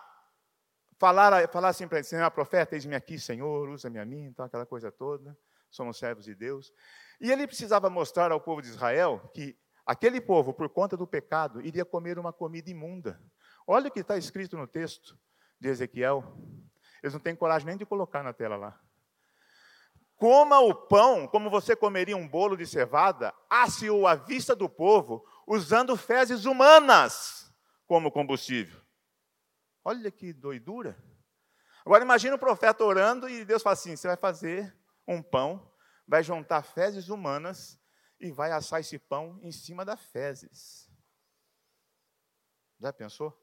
falar, 0.99 1.49
falar 1.49 1.69
assim 1.69 1.87
para 1.87 1.99
ele, 1.99 2.07
Senhor, 2.07 2.31
profeta, 2.31 2.75
eis-me 2.75 2.95
aqui, 2.95 3.19
Senhor, 3.19 3.69
usa-me 3.69 3.99
a 3.99 4.05
mim, 4.05 4.25
então, 4.25 4.45
aquela 4.45 4.67
coisa 4.67 4.91
toda, 4.91 5.37
somos 5.71 5.99
servos 5.99 6.25
de 6.25 6.35
Deus. 6.35 6.73
E 7.21 7.31
ele 7.31 7.47
precisava 7.47 7.89
mostrar 7.89 8.33
ao 8.33 8.41
povo 8.41 8.61
de 8.61 8.69
Israel 8.69 9.31
que 9.35 9.57
aquele 9.87 10.21
povo, 10.21 10.53
por 10.53 10.69
conta 10.69 10.97
do 10.97 11.07
pecado, 11.07 11.61
iria 11.61 11.85
comer 11.85 12.19
uma 12.19 12.33
comida 12.33 12.71
imunda. 12.71 13.23
Olha 13.67 13.89
o 13.89 13.91
que 13.91 14.01
está 14.01 14.17
escrito 14.17 14.57
no 14.57 14.67
texto 14.67 15.19
de 15.61 15.69
Ezequiel. 15.69 16.25
Eles 17.03 17.13
não 17.13 17.21
têm 17.21 17.37
coragem 17.37 17.67
nem 17.67 17.77
de 17.77 17.87
colocar 17.87 18.23
na 18.23 18.33
tela 18.33 18.57
lá. 18.57 18.81
Coma 20.21 20.61
o 20.61 20.75
pão 20.75 21.27
como 21.27 21.49
você 21.49 21.75
comeria 21.75 22.15
um 22.15 22.29
bolo 22.29 22.55
de 22.55 22.67
cevada, 22.67 23.35
asse-o 23.49 24.07
à 24.07 24.15
vista 24.15 24.55
do 24.55 24.69
povo, 24.69 25.27
usando 25.47 25.97
fezes 25.97 26.45
humanas 26.45 27.51
como 27.87 28.13
combustível. 28.13 28.79
Olha 29.83 30.11
que 30.11 30.35
doidura. 30.35 31.03
Agora 31.87 32.05
imagine 32.05 32.35
o 32.35 32.39
profeta 32.39 32.85
orando 32.85 33.31
e 33.31 33.47
Deus 33.47 33.63
fala 33.63 33.73
assim: 33.73 33.97
você 33.97 34.09
vai 34.09 34.17
fazer 34.19 34.79
um 35.09 35.23
pão, 35.23 35.75
vai 36.07 36.23
juntar 36.23 36.65
fezes 36.65 37.09
humanas 37.09 37.81
e 38.21 38.31
vai 38.31 38.53
assar 38.53 38.81
esse 38.81 38.99
pão 38.99 39.41
em 39.43 39.51
cima 39.51 39.87
das 39.87 40.03
fezes. 40.03 40.93
Já 42.79 42.93
pensou? 42.93 43.35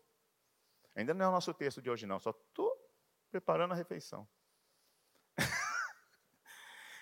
Ainda 0.95 1.15
não 1.15 1.25
é 1.25 1.29
o 1.29 1.31
nosso 1.31 1.55
texto 1.55 1.81
de 1.81 1.89
hoje, 1.89 2.05
não, 2.05 2.19
só 2.19 2.29
estou 2.29 2.71
preparando 3.31 3.71
a 3.71 3.75
refeição. 3.75 4.29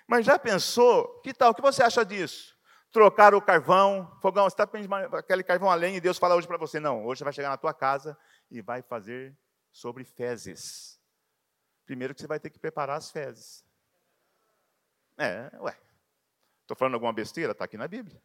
Mas 0.07 0.25
já 0.25 0.37
pensou? 0.37 1.19
Que 1.21 1.33
tal? 1.33 1.51
O 1.51 1.55
que 1.55 1.61
você 1.61 1.83
acha 1.83 2.05
disso? 2.05 2.55
Trocar 2.91 3.33
o 3.33 3.41
carvão, 3.41 4.09
fogão, 4.21 4.49
você 4.49 4.53
está 4.61 5.17
aquele 5.17 5.43
carvão 5.43 5.69
além 5.69 5.95
e 5.95 6.01
Deus 6.01 6.17
fala 6.17 6.35
hoje 6.35 6.47
para 6.47 6.57
você: 6.57 6.79
não, 6.79 7.05
hoje 7.05 7.19
você 7.19 7.23
vai 7.23 7.33
chegar 7.33 7.49
na 7.49 7.57
tua 7.57 7.73
casa 7.73 8.17
e 8.49 8.61
vai 8.61 8.81
fazer 8.81 9.37
sobre 9.71 10.03
fezes. 10.03 10.99
Primeiro 11.85 12.15
que 12.15 12.21
você 12.21 12.27
vai 12.27 12.39
ter 12.39 12.49
que 12.49 12.59
preparar 12.59 12.97
as 12.97 13.11
fezes. 13.11 13.65
É, 15.17 15.51
ué. 15.59 15.77
Estou 16.61 16.75
falando 16.75 16.95
alguma 16.95 17.13
besteira? 17.13 17.51
Está 17.51 17.65
aqui 17.65 17.77
na 17.77 17.87
Bíblia. 17.87 18.21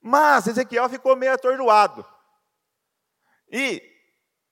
Mas 0.00 0.46
Ezequiel 0.46 0.88
ficou 0.88 1.16
meio 1.16 1.32
atordoado. 1.32 2.06
E 3.50 3.89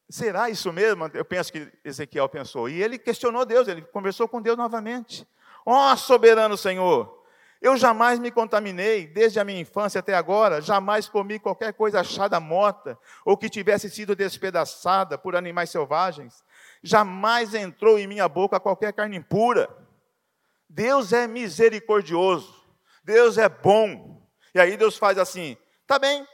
será 0.08 0.48
isso 0.50 0.72
mesmo? 0.72 1.10
Eu 1.14 1.24
penso 1.24 1.52
que 1.52 1.70
Ezequiel 1.84 2.28
pensou. 2.28 2.68
E 2.68 2.82
ele 2.82 2.98
questionou 2.98 3.44
Deus, 3.44 3.68
ele 3.68 3.82
conversou 3.82 4.28
com 4.28 4.40
Deus 4.40 4.56
novamente. 4.56 5.26
Ó 5.64 5.92
oh, 5.92 5.96
soberano 5.96 6.56
Senhor, 6.56 7.18
eu 7.60 7.76
jamais 7.76 8.18
me 8.18 8.30
contaminei, 8.30 9.06
desde 9.06 9.40
a 9.40 9.44
minha 9.44 9.60
infância 9.60 9.98
até 9.98 10.14
agora, 10.14 10.62
jamais 10.62 11.08
comi 11.08 11.40
qualquer 11.40 11.72
coisa 11.72 12.00
achada 12.00 12.38
morta, 12.38 12.96
ou 13.24 13.36
que 13.36 13.50
tivesse 13.50 13.90
sido 13.90 14.14
despedaçada 14.14 15.18
por 15.18 15.34
animais 15.34 15.70
selvagens. 15.70 16.44
Jamais 16.82 17.54
entrou 17.54 17.98
em 17.98 18.06
minha 18.06 18.28
boca 18.28 18.60
qualquer 18.60 18.92
carne 18.92 19.16
impura. 19.16 19.68
Deus 20.68 21.12
é 21.12 21.26
misericordioso, 21.26 22.54
Deus 23.02 23.36
é 23.38 23.48
bom. 23.48 24.22
E 24.54 24.60
aí 24.60 24.76
Deus 24.76 24.96
faz 24.96 25.18
assim: 25.18 25.56
tá 25.86 25.98
bem, 25.98 26.24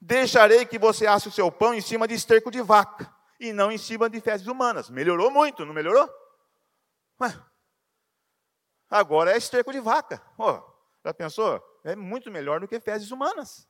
deixarei 0.00 0.64
que 0.66 0.78
você 0.78 1.06
asse 1.06 1.28
o 1.28 1.32
seu 1.32 1.50
pão 1.50 1.74
em 1.74 1.80
cima 1.80 2.06
de 2.06 2.14
esterco 2.14 2.50
de 2.50 2.62
vaca, 2.62 3.12
e 3.38 3.52
não 3.52 3.70
em 3.70 3.78
cima 3.78 4.08
de 4.08 4.20
fezes 4.20 4.46
humanas. 4.46 4.88
Melhorou 4.88 5.30
muito, 5.30 5.64
não 5.64 5.74
melhorou? 5.74 6.08
Ué, 7.20 7.34
Agora 8.88 9.32
é 9.32 9.36
esterco 9.36 9.72
de 9.72 9.80
vaca. 9.80 10.22
Oh, 10.38 10.62
já 11.04 11.12
pensou? 11.12 11.62
É 11.84 11.96
muito 11.96 12.30
melhor 12.30 12.60
do 12.60 12.68
que 12.68 12.78
fezes 12.80 13.10
humanas. 13.10 13.68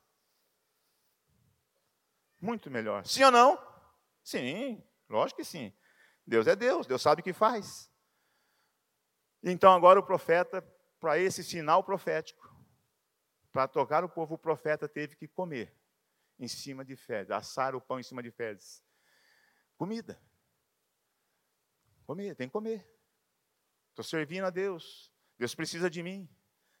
Muito 2.39 2.69
melhor. 2.69 3.05
Sim 3.05 3.23
ou 3.23 3.31
não? 3.31 3.59
Sim, 4.23 4.83
lógico 5.09 5.37
que 5.37 5.45
sim. 5.45 5.73
Deus 6.25 6.45
é 6.45 6.55
Deus, 6.55 6.85
Deus 6.85 7.01
sabe 7.01 7.21
o 7.21 7.23
que 7.23 7.33
faz. 7.33 7.91
Então 9.41 9.73
agora 9.73 9.99
o 9.99 10.03
profeta, 10.03 10.61
para 10.99 11.17
esse 11.17 11.43
sinal 11.43 11.83
profético, 11.83 12.55
para 13.51 13.67
tocar 13.67 14.03
o 14.03 14.09
povo, 14.09 14.35
o 14.35 14.37
profeta 14.37 14.87
teve 14.87 15.15
que 15.15 15.27
comer 15.27 15.75
em 16.39 16.47
cima 16.47 16.85
de 16.85 16.95
fezes, 16.95 17.31
assar 17.31 17.75
o 17.75 17.81
pão 17.81 17.99
em 17.99 18.03
cima 18.03 18.21
de 18.21 18.31
fezes. 18.31 18.83
Comida. 19.75 20.19
Comer, 22.05 22.35
tem 22.35 22.47
que 22.47 22.53
comer. 22.53 22.87
Estou 23.89 24.03
servindo 24.03 24.45
a 24.45 24.49
Deus. 24.49 25.11
Deus 25.37 25.53
precisa 25.53 25.89
de 25.89 26.01
mim. 26.01 26.29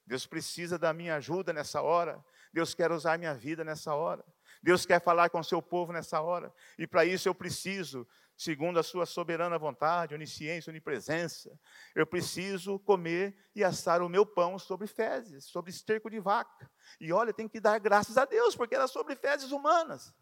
Deus 0.05 0.25
precisa 0.25 0.79
da 0.79 0.93
minha 0.93 1.15
ajuda 1.15 1.51
nessa 1.51 1.81
hora. 1.81 2.23
Deus 2.53 2.73
quer 2.73 2.91
usar 2.91 3.19
minha 3.19 3.33
vida 3.33 3.63
nessa 3.63 3.93
hora. 3.93 4.25
Deus 4.61 4.85
quer 4.85 5.01
falar 5.01 5.29
com 5.29 5.39
o 5.39 5.43
seu 5.43 5.61
povo 5.61 5.91
nessa 5.91 6.21
hora. 6.21 6.53
E 6.77 6.87
para 6.87 7.05
isso 7.05 7.27
eu 7.29 7.35
preciso, 7.35 8.07
segundo 8.35 8.79
a 8.79 8.83
sua 8.83 9.05
soberana 9.05 9.57
vontade, 9.57 10.13
onisciência, 10.13 10.71
onipresença, 10.71 11.57
eu 11.95 12.05
preciso 12.05 12.79
comer 12.79 13.37
e 13.55 13.63
assar 13.63 14.01
o 14.01 14.09
meu 14.09 14.25
pão 14.25 14.57
sobre 14.59 14.87
fezes, 14.87 15.45
sobre 15.45 15.71
esterco 15.71 16.09
de 16.09 16.19
vaca. 16.19 16.69
E 16.99 17.11
olha, 17.11 17.33
tem 17.33 17.47
que 17.47 17.59
dar 17.59 17.79
graças 17.79 18.17
a 18.17 18.25
Deus, 18.25 18.55
porque 18.55 18.75
era 18.75 18.87
sobre 18.87 19.15
fezes 19.15 19.51
humanas. 19.51 20.13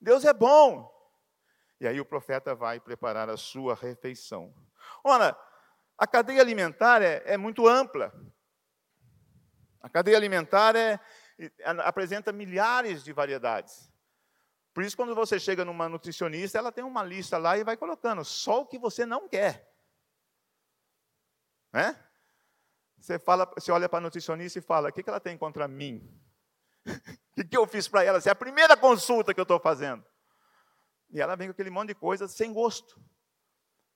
Deus 0.00 0.24
é 0.24 0.32
bom. 0.32 0.90
E 1.80 1.86
aí 1.86 2.00
o 2.00 2.04
profeta 2.04 2.54
vai 2.54 2.78
preparar 2.78 3.28
a 3.28 3.36
sua 3.36 3.74
refeição. 3.74 4.54
Ora, 5.02 5.36
a 5.98 6.06
cadeia 6.06 6.40
alimentar 6.40 7.02
é, 7.02 7.22
é 7.26 7.36
muito 7.36 7.66
ampla. 7.68 8.12
A 9.80 9.88
cadeia 9.88 10.16
alimentar 10.16 10.76
é, 10.76 10.98
apresenta 11.84 12.32
milhares 12.32 13.02
de 13.02 13.12
variedades. 13.12 13.90
Por 14.72 14.82
isso, 14.82 14.96
quando 14.96 15.14
você 15.14 15.38
chega 15.38 15.64
numa 15.64 15.88
nutricionista, 15.88 16.58
ela 16.58 16.72
tem 16.72 16.82
uma 16.82 17.02
lista 17.02 17.36
lá 17.36 17.58
e 17.58 17.64
vai 17.64 17.76
colocando 17.76 18.24
só 18.24 18.62
o 18.62 18.66
que 18.66 18.78
você 18.78 19.04
não 19.04 19.28
quer. 19.28 19.70
Né? 21.72 21.98
Você, 22.98 23.18
fala, 23.18 23.44
você 23.46 23.70
olha 23.70 23.88
para 23.88 23.98
a 23.98 24.02
nutricionista 24.02 24.58
e 24.58 24.62
fala: 24.62 24.88
o 24.88 24.92
que, 24.92 25.02
que 25.02 25.10
ela 25.10 25.20
tem 25.20 25.36
contra 25.36 25.68
mim? 25.68 26.08
O 27.32 27.34
que, 27.34 27.44
que 27.44 27.56
eu 27.56 27.66
fiz 27.66 27.88
para 27.88 28.04
ela? 28.04 28.18
Essa 28.18 28.28
é 28.28 28.32
a 28.32 28.34
primeira 28.34 28.76
consulta 28.76 29.32
que 29.32 29.40
eu 29.40 29.44
estou 29.44 29.58
fazendo. 29.58 30.04
E 31.10 31.18
ela 31.18 31.34
vem 31.34 31.48
com 31.48 31.52
aquele 31.52 31.70
monte 31.70 31.88
de 31.88 31.94
coisa 31.94 32.28
sem 32.28 32.52
gosto. 32.52 33.00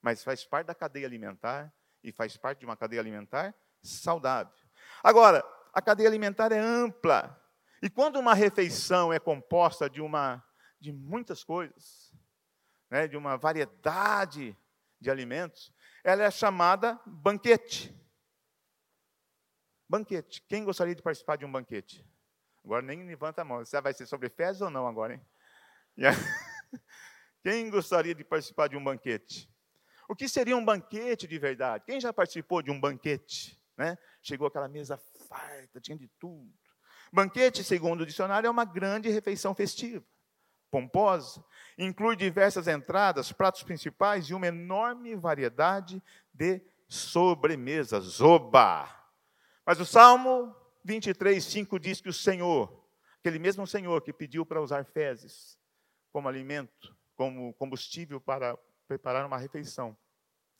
mas 0.01 0.23
faz 0.23 0.43
parte 0.43 0.65
da 0.65 0.73
cadeia 0.73 1.05
alimentar 1.05 1.71
e 2.03 2.11
faz 2.11 2.35
parte 2.35 2.57
de 2.57 2.65
uma 2.65 2.75
cadeia 2.75 2.99
alimentar 2.99 3.53
saudável. 3.83 4.51
Agora, 5.03 5.43
a 5.77 5.81
cadeia 5.81 6.09
alimentar 6.09 6.51
é 6.51 6.57
ampla. 6.57 7.39
E 7.83 7.87
quando 7.87 8.17
uma 8.17 8.33
refeição 8.33 9.13
é 9.13 9.19
composta 9.19 9.87
de 9.87 10.01
uma 10.01 10.43
de 10.79 10.91
muitas 10.91 11.43
coisas, 11.43 12.11
né, 12.89 13.07
de 13.07 13.15
uma 13.15 13.37
variedade 13.37 14.57
de 14.99 15.11
alimentos, 15.11 15.71
ela 16.03 16.23
é 16.23 16.31
chamada 16.31 16.99
banquete. 17.05 17.95
Banquete. 19.87 20.41
Quem 20.47 20.63
gostaria 20.63 20.95
de 20.95 21.01
participar 21.03 21.35
de 21.35 21.45
um 21.45 21.51
banquete? 21.51 22.03
Agora 22.65 22.81
nem 22.81 23.05
levanta 23.05 23.43
a 23.43 23.45
mão. 23.45 23.63
Você 23.63 23.79
vai 23.79 23.93
ser 23.93 24.07
sobre 24.07 24.29
fezes 24.29 24.63
ou 24.63 24.71
não 24.71 24.87
agora, 24.87 25.13
hein? 25.13 25.21
Quem 27.43 27.69
gostaria 27.69 28.15
de 28.15 28.23
participar 28.23 28.67
de 28.67 28.75
um 28.75 28.83
banquete? 28.83 29.47
O 30.09 30.15
que 30.15 30.27
seria 30.27 30.57
um 30.57 30.65
banquete 30.65 31.27
de 31.27 31.37
verdade? 31.37 31.85
Quem 31.85 32.01
já 32.01 32.11
participou 32.11 32.63
de 32.63 32.71
um 32.71 32.79
banquete? 32.79 33.61
Né? 33.77 33.95
Chegou 34.23 34.47
aquela 34.47 34.67
mesa 34.67 34.97
farta, 35.27 35.79
tinha 35.79 35.97
de 35.97 36.07
tudo. 36.19 36.53
Banquete, 37.11 37.63
segundo 37.63 38.01
o 38.01 38.05
dicionário, 38.05 38.47
é 38.47 38.51
uma 38.51 38.65
grande 38.65 39.09
refeição 39.09 39.55
festiva, 39.55 40.05
pomposa, 40.69 41.43
inclui 41.77 42.15
diversas 42.15 42.67
entradas, 42.67 43.31
pratos 43.31 43.63
principais 43.63 44.25
e 44.25 44.33
uma 44.33 44.47
enorme 44.47 45.15
variedade 45.15 46.01
de 46.33 46.61
sobremesas. 46.87 48.19
Oba! 48.21 48.89
Mas 49.65 49.79
o 49.79 49.85
Salmo 49.85 50.55
23, 50.83 51.43
5 51.43 51.79
diz 51.79 52.01
que 52.01 52.09
o 52.09 52.13
Senhor, 52.13 52.85
aquele 53.19 53.39
mesmo 53.39 53.67
Senhor 53.67 54.01
que 54.01 54.13
pediu 54.13 54.45
para 54.45 54.61
usar 54.61 54.85
fezes 54.85 55.57
como 56.11 56.27
alimento, 56.27 56.95
como 57.15 57.53
combustível 57.53 58.19
para 58.21 58.57
preparar 58.87 59.25
uma 59.25 59.37
refeição, 59.37 59.97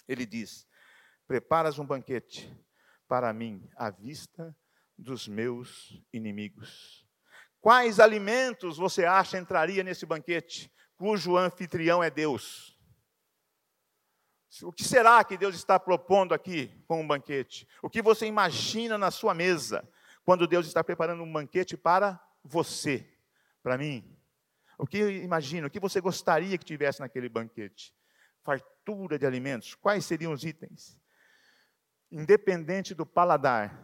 ele 0.07 0.25
diz: 0.25 0.67
Preparas 1.27 1.79
um 1.79 1.85
banquete 1.85 2.53
para 3.07 3.31
mim 3.33 3.67
à 3.75 3.89
vista 3.89 4.55
dos 4.97 5.27
meus 5.27 6.01
inimigos. 6.11 7.05
Quais 7.61 7.99
alimentos 7.99 8.77
você 8.77 9.05
acha 9.05 9.37
entraria 9.37 9.83
nesse 9.83 10.05
banquete, 10.05 10.71
cujo 10.95 11.37
anfitrião 11.37 12.03
é 12.03 12.09
Deus? 12.09 12.77
O 14.63 14.71
que 14.71 14.83
será 14.83 15.23
que 15.23 15.37
Deus 15.37 15.55
está 15.55 15.79
propondo 15.79 16.33
aqui 16.33 16.71
com 16.87 17.01
um 17.01 17.07
banquete? 17.07 17.67
O 17.81 17.89
que 17.89 18.01
você 18.01 18.25
imagina 18.25 18.97
na 18.97 19.11
sua 19.11 19.33
mesa 19.33 19.87
quando 20.23 20.47
Deus 20.47 20.65
está 20.65 20.83
preparando 20.83 21.23
um 21.23 21.31
banquete 21.31 21.77
para 21.77 22.19
você, 22.43 23.07
para 23.61 23.77
mim? 23.77 24.17
O 24.77 24.87
que 24.87 24.99
imagina? 25.21 25.67
O 25.67 25.69
que 25.69 25.79
você 25.79 25.99
gostaria 25.99 26.57
que 26.57 26.65
tivesse 26.65 26.99
naquele 26.99 27.29
banquete? 27.29 27.93
Fartura 28.43 29.19
de 29.19 29.25
alimentos. 29.25 29.75
Quais 29.75 30.05
seriam 30.05 30.31
os 30.31 30.43
itens? 30.43 30.97
Independente 32.11 32.93
do 32.93 33.05
paladar, 33.05 33.83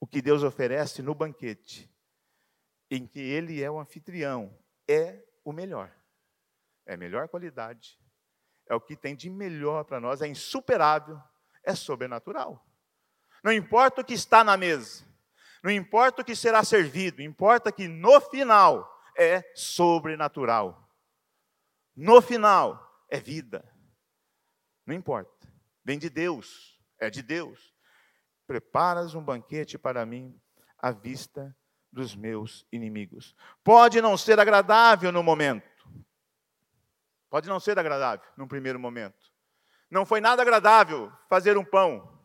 o 0.00 0.06
que 0.06 0.22
Deus 0.22 0.42
oferece 0.42 1.02
no 1.02 1.14
banquete, 1.14 1.90
em 2.90 3.06
que 3.06 3.20
Ele 3.20 3.62
é 3.62 3.70
o 3.70 3.78
anfitrião, 3.78 4.56
é 4.88 5.22
o 5.44 5.52
melhor. 5.52 5.94
É 6.86 6.94
a 6.94 6.96
melhor 6.96 7.28
qualidade, 7.28 7.98
é 8.68 8.74
o 8.74 8.80
que 8.80 8.96
tem 8.96 9.16
de 9.16 9.28
melhor 9.28 9.84
para 9.84 10.00
nós, 10.00 10.22
é 10.22 10.26
insuperável, 10.26 11.20
é 11.64 11.74
sobrenatural. 11.74 12.64
Não 13.42 13.52
importa 13.52 14.00
o 14.00 14.04
que 14.04 14.14
está 14.14 14.44
na 14.44 14.56
mesa, 14.56 15.04
não 15.62 15.70
importa 15.70 16.22
o 16.22 16.24
que 16.24 16.36
será 16.36 16.62
servido, 16.62 17.20
importa 17.20 17.72
que 17.72 17.88
no 17.88 18.20
final 18.20 18.88
é 19.18 19.42
sobrenatural. 19.54 20.88
No 21.96 22.20
final 22.20 23.04
é 23.10 23.18
vida. 23.18 23.68
Não 24.84 24.94
importa. 24.94 25.52
Vem 25.84 25.98
de 25.98 26.10
Deus, 26.10 26.75
é 26.98 27.10
de 27.10 27.22
Deus. 27.22 27.74
Preparas 28.46 29.14
um 29.14 29.22
banquete 29.22 29.78
para 29.78 30.06
mim 30.06 30.38
à 30.78 30.90
vista 30.90 31.56
dos 31.92 32.14
meus 32.14 32.66
inimigos. 32.70 33.34
Pode 33.64 34.00
não 34.00 34.16
ser 34.16 34.38
agradável 34.38 35.10
no 35.10 35.22
momento, 35.22 35.76
Pode 37.28 37.48
não 37.48 37.60
ser 37.60 37.78
agradável 37.78 38.26
num 38.36 38.46
primeiro 38.46 38.78
momento. 38.78 39.30
Não 39.90 40.06
foi 40.06 40.20
nada 40.20 40.42
agradável 40.42 41.12
fazer 41.28 41.58
um 41.58 41.64
pão, 41.64 42.18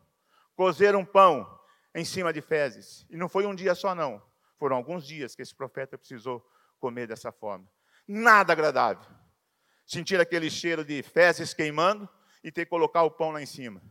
cozer 0.56 0.96
um 0.96 1.04
pão 1.04 1.46
em 1.94 2.04
cima 2.04 2.32
de 2.32 2.40
fezes. 2.40 3.06
E 3.10 3.16
não 3.16 3.28
foi 3.28 3.44
um 3.44 3.54
dia 3.54 3.74
só, 3.74 3.94
não. 3.94 4.22
Foram 4.58 4.76
alguns 4.76 5.06
dias 5.06 5.34
que 5.34 5.42
esse 5.42 5.54
profeta 5.54 5.98
precisou 5.98 6.42
comer 6.78 7.06
dessa 7.06 7.30
forma. 7.30 7.68
Nada 8.06 8.52
agradável. 8.52 9.04
Sentir 9.84 10.20
aquele 10.20 10.48
cheiro 10.48 10.84
de 10.84 11.02
fezes 11.02 11.52
queimando 11.52 12.08
e 12.42 12.50
ter 12.50 12.64
que 12.64 12.70
colocar 12.70 13.02
o 13.02 13.10
pão 13.10 13.32
lá 13.32 13.42
em 13.42 13.46
cima. 13.46 13.82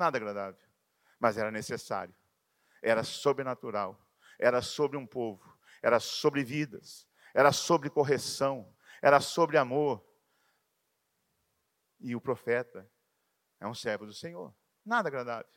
Nada 0.00 0.16
agradável. 0.16 0.60
Mas 1.18 1.36
era 1.36 1.50
necessário. 1.50 2.14
Era 2.82 3.04
sobrenatural. 3.04 4.00
Era 4.38 4.62
sobre 4.62 4.96
um 4.96 5.06
povo. 5.06 5.58
Era 5.82 6.00
sobre 6.00 6.42
vidas. 6.42 7.06
Era 7.34 7.52
sobre 7.52 7.90
correção. 7.90 8.74
Era 9.02 9.20
sobre 9.20 9.58
amor 9.58 10.04
e 12.00 12.16
o 12.16 12.20
profeta 12.20 12.90
é 13.60 13.66
um 13.66 13.74
servo 13.74 14.06
do 14.06 14.12
Senhor. 14.12 14.54
Nada 14.84 15.08
agradável. 15.08 15.50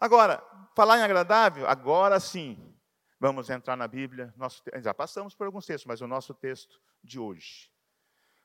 Agora, 0.00 0.42
falar 0.74 0.98
em 0.98 1.02
agradável, 1.02 1.66
agora 1.66 2.20
sim, 2.20 2.76
vamos 3.18 3.48
entrar 3.48 3.76
na 3.76 3.86
Bíblia. 3.86 4.32
Nosso, 4.36 4.62
já 4.82 4.92
passamos 4.92 5.34
por 5.34 5.46
alguns 5.46 5.66
textos, 5.66 5.86
mas 5.86 6.00
o 6.00 6.06
nosso 6.06 6.34
texto 6.34 6.80
de 7.02 7.18
hoje. 7.18 7.70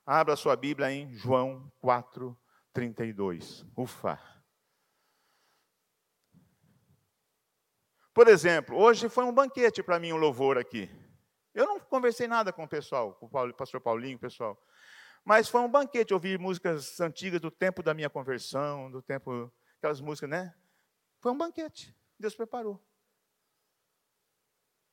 Abra 0.06 0.36
sua 0.36 0.56
Bíblia 0.56 0.92
em 0.92 1.14
João 1.14 1.72
4, 1.80 2.38
32. 2.72 3.66
Ufa! 3.76 4.33
Por 8.14 8.28
exemplo, 8.28 8.78
hoje 8.78 9.10
foi 9.10 9.26
um 9.26 9.34
banquete 9.34 9.82
para 9.82 10.00
mim, 10.00 10.14
um 10.14 10.18
louvor 10.18 10.58
aqui. 10.58 10.88
Eu 11.54 11.66
não 11.66 11.80
conversei 11.80 12.28
nada 12.28 12.54
com 12.54 12.64
o 12.64 12.68
pessoal, 12.68 13.16
com 13.16 13.26
o 13.26 13.54
pastor 13.54 13.82
Paulinho, 13.82 14.20
pessoal. 14.20 14.62
Mas 15.26 15.50
foi 15.50 15.62
um 15.62 15.70
banquete 15.70 16.14
ouvir 16.14 16.38
músicas 16.38 17.00
antigas 17.00 17.42
do 17.42 17.50
tempo 17.50 17.82
da 17.82 17.94
minha 17.94 18.10
conversão, 18.10 18.92
do 18.92 19.02
tempo, 19.02 19.52
aquelas 19.78 20.00
músicas, 20.00 20.30
né? 20.30 20.54
Foi 21.22 21.32
um 21.32 21.38
banquete. 21.38 21.96
Deus 22.20 22.36
preparou. 22.36 22.80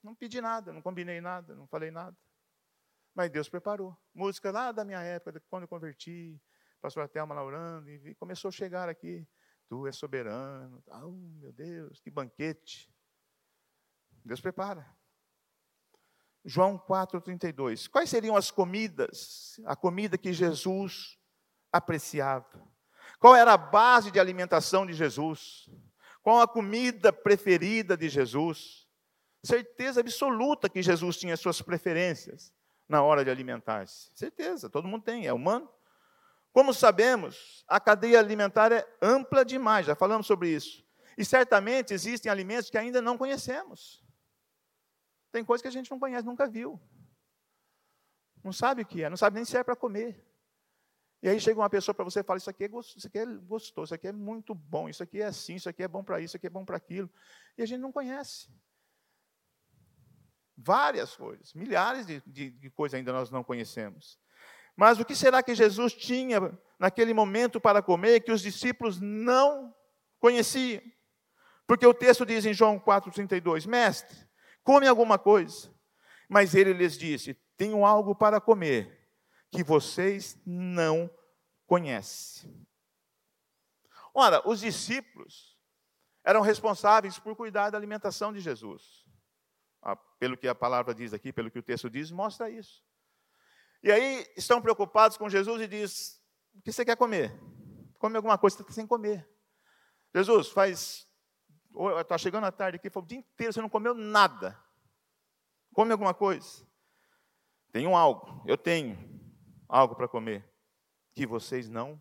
Não 0.02 0.14
pedi 0.14 0.40
nada, 0.40 0.72
não 0.72 0.80
combinei 0.80 1.20
nada, 1.20 1.54
não 1.54 1.66
falei 1.66 1.90
nada. 1.90 2.16
Mas 3.14 3.28
Deus 3.30 3.50
preparou. 3.50 3.94
Música 4.14 4.50
lá 4.50 4.72
da 4.72 4.82
minha 4.82 5.00
época, 5.00 5.42
quando 5.50 5.64
eu 5.64 5.68
converti, 5.68 6.40
pastor 6.80 7.06
Thelma 7.08 7.34
Laurando, 7.34 7.90
e 7.90 8.14
começou 8.14 8.48
a 8.48 8.52
chegar 8.52 8.88
aqui. 8.88 9.28
Tu 9.68 9.86
és 9.86 9.96
soberano. 9.96 10.82
Oh, 10.86 11.10
meu 11.10 11.52
Deus, 11.52 12.00
que 12.00 12.10
banquete. 12.10 12.90
Deus 14.24 14.40
prepara. 14.40 14.86
João 16.44 16.78
4,32. 16.78 17.88
Quais 17.88 18.08
seriam 18.08 18.36
as 18.36 18.50
comidas, 18.50 19.60
a 19.64 19.76
comida 19.76 20.16
que 20.16 20.32
Jesus 20.32 21.18
apreciava? 21.72 22.66
Qual 23.18 23.36
era 23.36 23.52
a 23.52 23.58
base 23.58 24.10
de 24.10 24.18
alimentação 24.18 24.86
de 24.86 24.94
Jesus? 24.94 25.68
Qual 26.22 26.40
a 26.40 26.48
comida 26.48 27.12
preferida 27.12 27.96
de 27.96 28.08
Jesus? 28.08 28.88
Certeza 29.42 30.00
absoluta 30.00 30.68
que 30.68 30.82
Jesus 30.82 31.18
tinha 31.18 31.36
suas 31.36 31.60
preferências 31.60 32.52
na 32.88 33.02
hora 33.02 33.24
de 33.24 33.30
alimentar-se. 33.30 34.10
Certeza, 34.14 34.68
todo 34.68 34.88
mundo 34.88 35.04
tem, 35.04 35.26
é 35.26 35.32
humano. 35.32 35.68
Como 36.52 36.74
sabemos, 36.74 37.64
a 37.68 37.78
cadeia 37.78 38.18
alimentar 38.18 38.72
é 38.72 38.86
ampla 39.00 39.44
demais, 39.44 39.86
já 39.86 39.94
falamos 39.94 40.26
sobre 40.26 40.48
isso. 40.48 40.84
E 41.16 41.24
certamente 41.24 41.94
existem 41.94 42.30
alimentos 42.30 42.70
que 42.70 42.78
ainda 42.78 43.00
não 43.00 43.16
conhecemos. 43.16 44.02
Tem 45.30 45.44
coisa 45.44 45.62
que 45.62 45.68
a 45.68 45.72
gente 45.72 45.90
não 45.90 45.98
conhece, 45.98 46.26
nunca 46.26 46.48
viu. 46.48 46.80
Não 48.42 48.52
sabe 48.52 48.82
o 48.82 48.86
que 48.86 49.02
é, 49.02 49.10
não 49.10 49.16
sabe 49.16 49.36
nem 49.36 49.44
se 49.44 49.56
é 49.56 49.62
para 49.62 49.76
comer. 49.76 50.26
E 51.22 51.28
aí 51.28 51.38
chega 51.38 51.60
uma 51.60 51.68
pessoa 51.68 51.94
para 51.94 52.04
você 52.04 52.20
e 52.20 52.22
fala: 52.22 52.38
Isso 52.38 52.48
aqui 52.48 52.64
é 52.64 52.68
gostoso, 52.68 52.98
isso 52.98 53.06
aqui 53.06 53.18
é 53.18 53.26
gostoso, 53.26 53.84
isso 53.86 53.94
aqui 53.94 54.08
é 54.08 54.12
muito 54.12 54.54
bom, 54.54 54.88
isso 54.88 55.02
aqui 55.02 55.20
é 55.20 55.26
assim, 55.26 55.56
isso 55.56 55.68
aqui 55.68 55.82
é 55.82 55.88
bom 55.88 56.02
para 56.02 56.18
isso, 56.18 56.30
isso 56.30 56.36
aqui 56.38 56.46
é 56.46 56.50
bom 56.50 56.64
para 56.64 56.76
aquilo. 56.76 57.10
E 57.58 57.62
a 57.62 57.66
gente 57.66 57.80
não 57.80 57.92
conhece. 57.92 58.48
Várias 60.56 61.14
coisas, 61.14 61.52
milhares 61.54 62.06
de, 62.06 62.22
de, 62.26 62.50
de 62.50 62.70
coisas 62.70 62.96
ainda 62.96 63.12
nós 63.12 63.30
não 63.30 63.44
conhecemos. 63.44 64.18
Mas 64.76 64.98
o 64.98 65.04
que 65.04 65.14
será 65.14 65.42
que 65.42 65.54
Jesus 65.54 65.92
tinha 65.92 66.58
naquele 66.78 67.12
momento 67.12 67.60
para 67.60 67.82
comer 67.82 68.20
que 68.20 68.32
os 68.32 68.40
discípulos 68.40 68.98
não 69.00 69.74
conheciam? 70.18 70.82
Porque 71.66 71.86
o 71.86 71.94
texto 71.94 72.24
diz 72.24 72.46
em 72.46 72.54
João 72.54 72.80
4,32: 72.80 73.66
Mestre, 73.66 74.26
come 74.62 74.86
alguma 74.86 75.18
coisa. 75.18 75.72
Mas 76.28 76.54
ele 76.54 76.72
lhes 76.72 76.96
disse: 76.96 77.34
Tenho 77.56 77.84
algo 77.84 78.14
para 78.14 78.40
comer 78.40 79.08
que 79.50 79.64
vocês 79.64 80.40
não 80.46 81.10
conhecem. 81.66 82.66
Ora, 84.14 84.48
os 84.48 84.60
discípulos 84.60 85.58
eram 86.24 86.40
responsáveis 86.40 87.18
por 87.18 87.34
cuidar 87.36 87.70
da 87.70 87.78
alimentação 87.78 88.32
de 88.32 88.40
Jesus. 88.40 89.04
Ah, 89.82 89.96
pelo 90.18 90.36
que 90.36 90.46
a 90.46 90.54
palavra 90.54 90.94
diz 90.94 91.12
aqui, 91.12 91.32
pelo 91.32 91.50
que 91.50 91.58
o 91.58 91.62
texto 91.62 91.88
diz, 91.88 92.10
mostra 92.10 92.50
isso. 92.50 92.84
E 93.82 93.90
aí 93.90 94.26
estão 94.36 94.60
preocupados 94.60 95.16
com 95.16 95.28
Jesus 95.28 95.62
e 95.62 95.66
diz: 95.66 96.20
o 96.54 96.62
que 96.62 96.72
você 96.72 96.84
quer 96.84 96.96
comer? 96.96 97.32
Come 97.98 98.16
alguma 98.16 98.36
coisa, 98.38 98.56
você 98.56 98.62
está 98.62 98.72
sem 98.72 98.86
comer. 98.86 99.28
Jesus, 100.14 100.48
faz. 100.48 101.06
Está 102.00 102.18
chegando 102.18 102.44
a 102.44 102.52
tarde 102.52 102.76
aqui, 102.76 102.90
foi 102.90 103.02
o 103.02 103.06
dia 103.06 103.18
inteiro, 103.18 103.52
você 103.52 103.60
não 103.60 103.68
comeu 103.68 103.94
nada. 103.94 104.58
Come 105.72 105.92
alguma 105.92 106.12
coisa. 106.12 106.66
Tenho 107.72 107.94
algo, 107.94 108.42
eu 108.46 108.56
tenho 108.56 108.98
algo 109.68 109.94
para 109.94 110.08
comer 110.08 110.44
que 111.14 111.26
vocês 111.26 111.68
não 111.68 112.00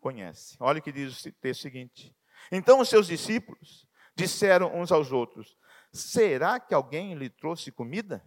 conhecem. 0.00 0.56
Olha 0.60 0.78
o 0.78 0.82
que 0.82 0.92
diz 0.92 1.24
o 1.24 1.32
texto 1.32 1.62
seguinte. 1.62 2.14
Então 2.52 2.80
os 2.80 2.88
seus 2.88 3.06
discípulos 3.06 3.88
disseram 4.14 4.74
uns 4.74 4.92
aos 4.92 5.10
outros: 5.10 5.56
Será 5.92 6.60
que 6.60 6.74
alguém 6.74 7.14
lhe 7.14 7.28
trouxe 7.28 7.72
comida? 7.72 8.24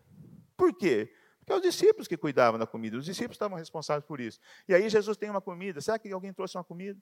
Por 0.57 0.73
quê? 0.73 1.13
Porque 1.39 1.53
os 1.53 1.61
discípulos 1.61 2.07
que 2.07 2.17
cuidavam 2.17 2.59
da 2.59 2.67
comida, 2.67 2.97
os 2.97 3.05
discípulos 3.05 3.35
estavam 3.35 3.57
responsáveis 3.57 4.05
por 4.05 4.19
isso. 4.19 4.39
E 4.67 4.73
aí 4.73 4.89
Jesus 4.89 5.15
tem 5.15 5.29
uma 5.29 5.39
comida. 5.39 5.79
Será 5.79 5.97
que 5.97 6.11
alguém 6.11 6.33
trouxe 6.33 6.57
uma 6.57 6.63
comida? 6.63 6.99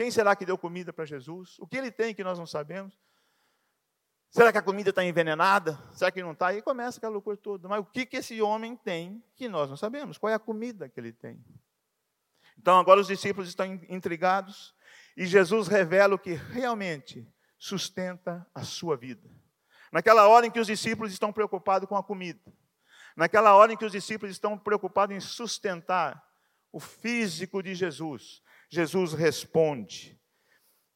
Quem 0.00 0.10
será 0.10 0.34
que 0.34 0.46
deu 0.46 0.56
comida 0.56 0.94
para 0.94 1.04
Jesus? 1.04 1.58
O 1.58 1.66
que 1.66 1.76
ele 1.76 1.90
tem 1.90 2.14
que 2.14 2.24
nós 2.24 2.38
não 2.38 2.46
sabemos? 2.46 2.98
Será 4.30 4.50
que 4.50 4.56
a 4.56 4.62
comida 4.62 4.88
está 4.88 5.04
envenenada? 5.04 5.78
Será 5.92 6.10
que 6.10 6.22
não 6.22 6.32
está? 6.32 6.46
Aí 6.46 6.62
começa 6.62 6.96
aquela 6.96 7.12
loucura 7.12 7.36
toda. 7.36 7.68
Mas 7.68 7.80
o 7.80 7.84
que, 7.84 8.06
que 8.06 8.16
esse 8.16 8.40
homem 8.40 8.74
tem 8.74 9.22
que 9.36 9.46
nós 9.46 9.68
não 9.68 9.76
sabemos? 9.76 10.16
Qual 10.16 10.30
é 10.30 10.34
a 10.34 10.38
comida 10.38 10.88
que 10.88 10.98
ele 10.98 11.12
tem? 11.12 11.44
Então 12.56 12.78
agora 12.78 12.98
os 12.98 13.08
discípulos 13.08 13.46
estão 13.46 13.66
intrigados 13.90 14.74
e 15.14 15.26
Jesus 15.26 15.68
revela 15.68 16.14
o 16.14 16.18
que 16.18 16.32
realmente 16.32 17.30
sustenta 17.58 18.46
a 18.54 18.64
sua 18.64 18.96
vida. 18.96 19.28
Naquela 19.92 20.26
hora 20.28 20.46
em 20.46 20.50
que 20.50 20.60
os 20.60 20.68
discípulos 20.68 21.12
estão 21.12 21.30
preocupados 21.30 21.86
com 21.86 21.94
a 21.94 22.02
comida, 22.02 22.40
naquela 23.14 23.54
hora 23.54 23.74
em 23.74 23.76
que 23.76 23.84
os 23.84 23.92
discípulos 23.92 24.32
estão 24.32 24.56
preocupados 24.56 25.14
em 25.14 25.20
sustentar 25.20 26.26
o 26.72 26.80
físico 26.80 27.62
de 27.62 27.74
Jesus, 27.74 28.42
Jesus 28.70 29.12
responde: 29.12 30.18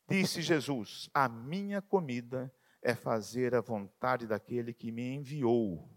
Disse 0.08 0.40
Jesus: 0.40 1.10
A 1.12 1.28
minha 1.28 1.82
comida 1.82 2.54
é 2.80 2.94
fazer 2.94 3.54
a 3.54 3.60
vontade 3.60 4.26
daquele 4.26 4.72
que 4.72 4.92
me 4.92 5.14
enviou 5.14 5.90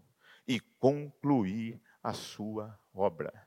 e 0.46 0.58
concluir 0.58 1.80
a 2.02 2.12
sua 2.12 2.78
obra. 2.92 3.46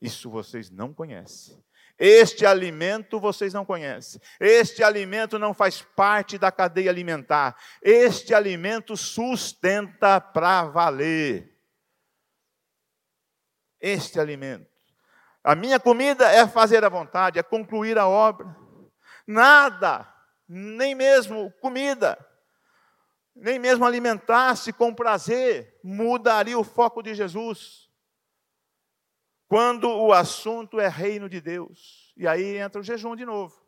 Isso 0.00 0.30
vocês 0.30 0.70
não 0.70 0.92
conhecem. 0.92 1.62
Este 1.98 2.46
alimento 2.46 3.20
vocês 3.20 3.52
não 3.52 3.64
conhecem. 3.64 4.20
Este 4.40 4.82
alimento 4.82 5.38
não 5.38 5.52
faz 5.52 5.82
parte 5.82 6.38
da 6.38 6.50
cadeia 6.50 6.90
alimentar. 6.90 7.56
Este 7.82 8.34
alimento 8.34 8.96
sustenta 8.96 10.20
para 10.20 10.64
valer. 10.64 11.58
Este 13.78 14.18
alimento. 14.18 14.69
A 15.42 15.54
minha 15.54 15.80
comida 15.80 16.30
é 16.30 16.46
fazer 16.46 16.84
a 16.84 16.88
vontade, 16.88 17.38
é 17.38 17.42
concluir 17.42 17.98
a 17.98 18.06
obra. 18.06 18.54
Nada, 19.26 20.06
nem 20.48 20.94
mesmo 20.94 21.50
comida, 21.60 22.18
nem 23.34 23.58
mesmo 23.58 23.86
alimentar-se 23.86 24.72
com 24.72 24.94
prazer, 24.94 25.78
mudaria 25.82 26.58
o 26.58 26.64
foco 26.64 27.02
de 27.02 27.14
Jesus. 27.14 27.88
Quando 29.48 29.88
o 29.88 30.12
assunto 30.12 30.78
é 30.78 30.88
reino 30.88 31.28
de 31.28 31.40
Deus. 31.40 32.12
E 32.16 32.28
aí 32.28 32.56
entra 32.56 32.80
o 32.80 32.84
jejum 32.84 33.16
de 33.16 33.24
novo. 33.24 33.60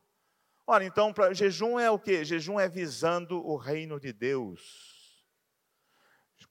Ora, 0.67 0.85
então, 0.85 1.13
pra, 1.13 1.33
jejum 1.33 1.79
é 1.79 1.91
o 1.91 1.99
quê? 1.99 2.25
Jejum 2.25 2.61
é 2.61 2.69
visando 2.69 3.45
o 3.45 3.57
reino 3.57 3.99
de 3.99 4.13
Deus. 4.13 4.92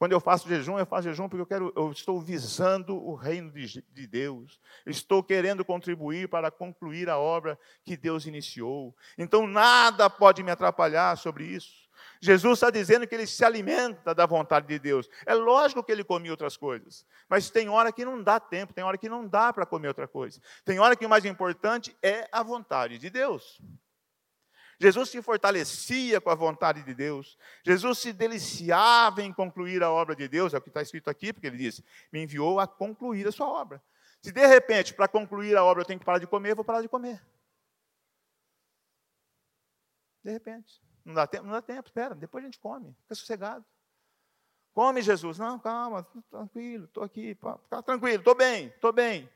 Quando 0.01 0.13
eu 0.13 0.19
faço 0.19 0.49
jejum, 0.49 0.79
eu 0.79 0.85
faço 0.87 1.03
jejum 1.03 1.29
porque 1.29 1.43
eu, 1.43 1.45
quero, 1.45 1.71
eu 1.75 1.91
estou 1.91 2.19
visando 2.19 2.95
o 2.95 3.13
reino 3.13 3.51
de, 3.51 3.85
de 3.87 4.07
Deus. 4.07 4.59
Estou 4.83 5.21
querendo 5.21 5.63
contribuir 5.63 6.27
para 6.27 6.49
concluir 6.49 7.07
a 7.07 7.19
obra 7.19 7.55
que 7.85 7.95
Deus 7.95 8.25
iniciou. 8.25 8.95
Então, 9.15 9.45
nada 9.45 10.09
pode 10.09 10.41
me 10.41 10.49
atrapalhar 10.49 11.15
sobre 11.19 11.43
isso. 11.43 11.87
Jesus 12.19 12.53
está 12.53 12.71
dizendo 12.71 13.05
que 13.05 13.13
ele 13.13 13.27
se 13.27 13.45
alimenta 13.45 14.15
da 14.15 14.25
vontade 14.25 14.65
de 14.65 14.79
Deus. 14.79 15.07
É 15.23 15.35
lógico 15.35 15.83
que 15.83 15.91
ele 15.91 16.03
comia 16.03 16.31
outras 16.31 16.57
coisas, 16.57 17.05
mas 17.29 17.51
tem 17.51 17.69
hora 17.69 17.91
que 17.91 18.03
não 18.03 18.23
dá 18.23 18.39
tempo, 18.39 18.73
tem 18.73 18.83
hora 18.83 18.97
que 18.97 19.07
não 19.07 19.27
dá 19.27 19.53
para 19.53 19.67
comer 19.67 19.89
outra 19.89 20.07
coisa. 20.07 20.41
Tem 20.65 20.79
hora 20.79 20.95
que 20.95 21.05
o 21.05 21.09
mais 21.09 21.25
importante 21.25 21.95
é 22.01 22.27
a 22.31 22.41
vontade 22.41 22.97
de 22.97 23.11
Deus. 23.11 23.61
Jesus 24.81 25.09
se 25.09 25.21
fortalecia 25.21 26.19
com 26.19 26.31
a 26.31 26.35
vontade 26.35 26.81
de 26.81 26.95
Deus. 26.95 27.37
Jesus 27.63 27.99
se 27.99 28.11
deliciava 28.11 29.21
em 29.21 29.31
concluir 29.31 29.83
a 29.83 29.91
obra 29.91 30.15
de 30.15 30.27
Deus, 30.27 30.55
é 30.55 30.57
o 30.57 30.61
que 30.61 30.69
está 30.69 30.81
escrito 30.81 31.07
aqui, 31.07 31.31
porque 31.31 31.45
ele 31.45 31.57
diz: 31.57 31.83
me 32.11 32.23
enviou 32.23 32.59
a 32.59 32.65
concluir 32.65 33.27
a 33.27 33.31
sua 33.31 33.47
obra. 33.47 33.79
Se 34.23 34.31
de 34.31 34.43
repente, 34.47 34.91
para 34.95 35.07
concluir 35.07 35.55
a 35.55 35.63
obra, 35.63 35.83
eu 35.83 35.85
tenho 35.85 35.99
que 35.99 36.05
parar 36.05 36.17
de 36.17 36.25
comer, 36.25 36.51
eu 36.51 36.55
vou 36.55 36.65
parar 36.65 36.81
de 36.81 36.89
comer. 36.89 37.23
De 40.23 40.31
repente. 40.31 40.81
Não 41.05 41.13
dá 41.13 41.27
tempo? 41.27 41.45
Não 41.45 41.51
dá 41.51 41.61
tempo, 41.61 41.87
espera, 41.87 42.15
depois 42.15 42.43
a 42.43 42.47
gente 42.47 42.59
come, 42.59 42.95
fica 43.03 43.13
sossegado. 43.13 43.63
Come, 44.73 45.01
Jesus. 45.03 45.37
Não, 45.37 45.59
calma, 45.59 46.07
tranquilo, 46.31 46.85
estou 46.85 47.03
aqui, 47.03 47.35
fica 47.35 47.83
tranquilo, 47.83 48.17
estou 48.17 48.33
bem, 48.33 48.67
estou 48.67 48.91
bem. 48.91 49.29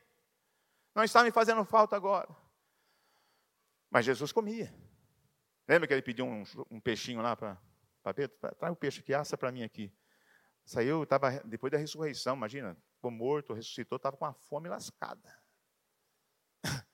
Não 0.92 1.04
está 1.04 1.22
me 1.22 1.30
fazendo 1.30 1.64
falta 1.64 1.94
agora. 1.94 2.28
Mas 3.88 4.04
Jesus 4.04 4.32
comia. 4.32 4.74
Lembra 5.68 5.88
que 5.88 5.94
ele 5.94 6.02
pediu 6.02 6.24
um, 6.24 6.44
um 6.70 6.80
peixinho 6.80 7.20
lá 7.20 7.34
para 7.36 7.58
Pedro? 8.14 8.36
Traz 8.58 8.72
o 8.72 8.76
peixe 8.76 9.00
aqui, 9.00 9.12
assa 9.12 9.36
para 9.36 9.50
mim 9.50 9.62
aqui. 9.62 9.92
Saiu, 10.64 11.02
estava 11.02 11.30
depois 11.44 11.70
da 11.70 11.78
ressurreição, 11.78 12.36
imagina, 12.36 12.76
ficou 12.94 13.10
morto, 13.10 13.52
ressuscitou, 13.52 13.96
estava 13.96 14.16
com 14.16 14.24
a 14.24 14.32
fome 14.32 14.68
lascada. 14.68 15.42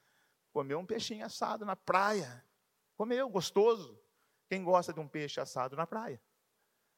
Comeu 0.52 0.78
um 0.78 0.86
peixinho 0.86 1.24
assado 1.24 1.64
na 1.64 1.76
praia. 1.76 2.44
Comeu, 2.96 3.28
gostoso. 3.28 3.98
Quem 4.48 4.62
gosta 4.62 4.92
de 4.92 5.00
um 5.00 5.08
peixe 5.08 5.40
assado 5.40 5.76
na 5.76 5.86
praia? 5.86 6.22